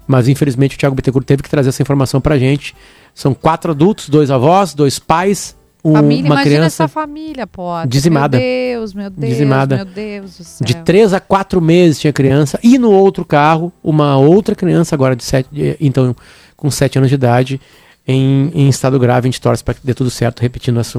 [0.07, 2.75] Mas infelizmente o Thiago Bittencourt teve que trazer essa informação pra gente.
[3.15, 6.67] São quatro adultos, dois avós, dois pais, um- família, uma imagina criança.
[6.85, 7.91] essa família, pode.
[7.91, 8.39] Dizimada.
[8.39, 9.77] Meu Deus, meu Deus, Dizimada.
[9.77, 10.67] meu Deus do céu.
[10.67, 12.59] De 3 a 4 meses tinha criança.
[12.63, 15.49] E no outro carro, uma outra criança, agora de 7,
[15.81, 16.15] então
[16.57, 17.61] com 7 anos de idade,
[18.07, 19.27] em, em estado grave.
[19.27, 20.99] A gente torce para que dê tudo certo, repetindo esse,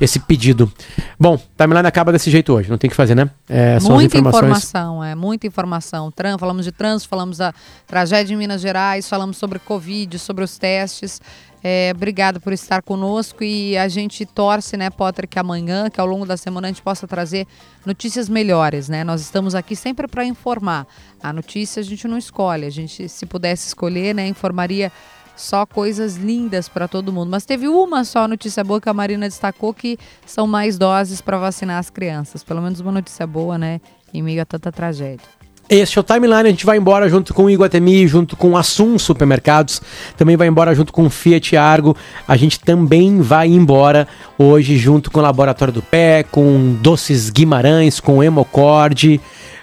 [0.00, 0.70] esse pedido.
[1.18, 3.30] Bom, timeline acaba desse jeito hoje, não tem o que fazer, né?
[3.48, 6.10] É, são muita informação, é muita informação.
[6.10, 7.52] Tran, falamos de trânsito, falamos da
[7.86, 11.20] tragédia em Minas Gerais, falamos sobre Covid, sobre os testes.
[11.68, 16.06] É, obrigado por estar conosco e a gente torce, né, Potter, que amanhã, que ao
[16.06, 17.44] longo da semana a gente possa trazer
[17.84, 19.02] notícias melhores, né?
[19.02, 20.86] Nós estamos aqui sempre para informar.
[21.20, 24.92] A notícia a gente não escolhe, a gente, se pudesse escolher, né, informaria
[25.34, 27.30] só coisas lindas para todo mundo.
[27.30, 31.36] Mas teve uma só notícia boa que a Marina destacou que são mais doses para
[31.36, 32.44] vacinar as crianças.
[32.44, 33.80] Pelo menos uma notícia boa, né?
[34.14, 35.45] Em meio a tanta tragédia.
[35.68, 39.82] Este é o Timeline, a gente vai embora junto com Iguatemi, junto com Assum Supermercados,
[40.16, 41.96] também vai embora junto com Fiat Argo,
[42.26, 44.06] a gente também vai embora
[44.38, 49.20] hoje junto com o Laboratório do Pé, com Doces Guimarães, com Hemocord,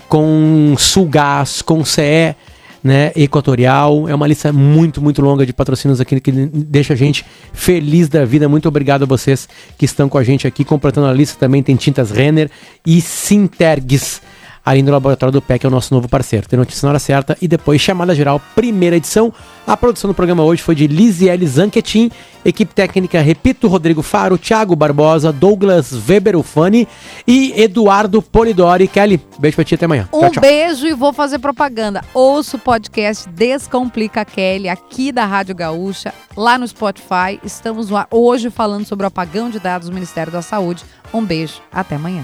[0.10, 2.36] com Sulgás, com CE,
[2.84, 7.26] né, Equatorial, é uma lista muito, muito longa de patrocínios aqui que deixa a gente
[7.54, 9.48] feliz da vida, muito obrigado a vocês
[9.78, 11.40] que estão com a gente aqui, completando a lista.
[11.40, 12.52] Também tem Tintas Renner
[12.86, 14.22] e Sintergues,
[14.66, 16.48] ali no Laboratório do PEC, é o nosso novo parceiro.
[16.48, 19.34] Tem notícia na hora certa e depois chamada geral, primeira edição.
[19.68, 22.12] A produção do programa hoje foi de Lisiele Zanquetin,
[22.44, 26.88] equipe técnica, repito, Rodrigo Faro, Thiago Barbosa, Douglas Weber Ufani
[27.26, 28.88] e Eduardo Polidori.
[28.88, 30.08] Kelly, beijo pra ti, até amanhã.
[30.14, 30.42] Um tchau, tchau.
[30.42, 32.04] beijo e vou fazer propaganda.
[32.14, 37.40] Ouça o podcast Descomplica Kelly aqui da Rádio Gaúcha, lá no Spotify.
[37.44, 40.84] Estamos no ar hoje falando sobre o apagão de dados do Ministério da Saúde.
[41.14, 42.24] Um beijo, até amanhã.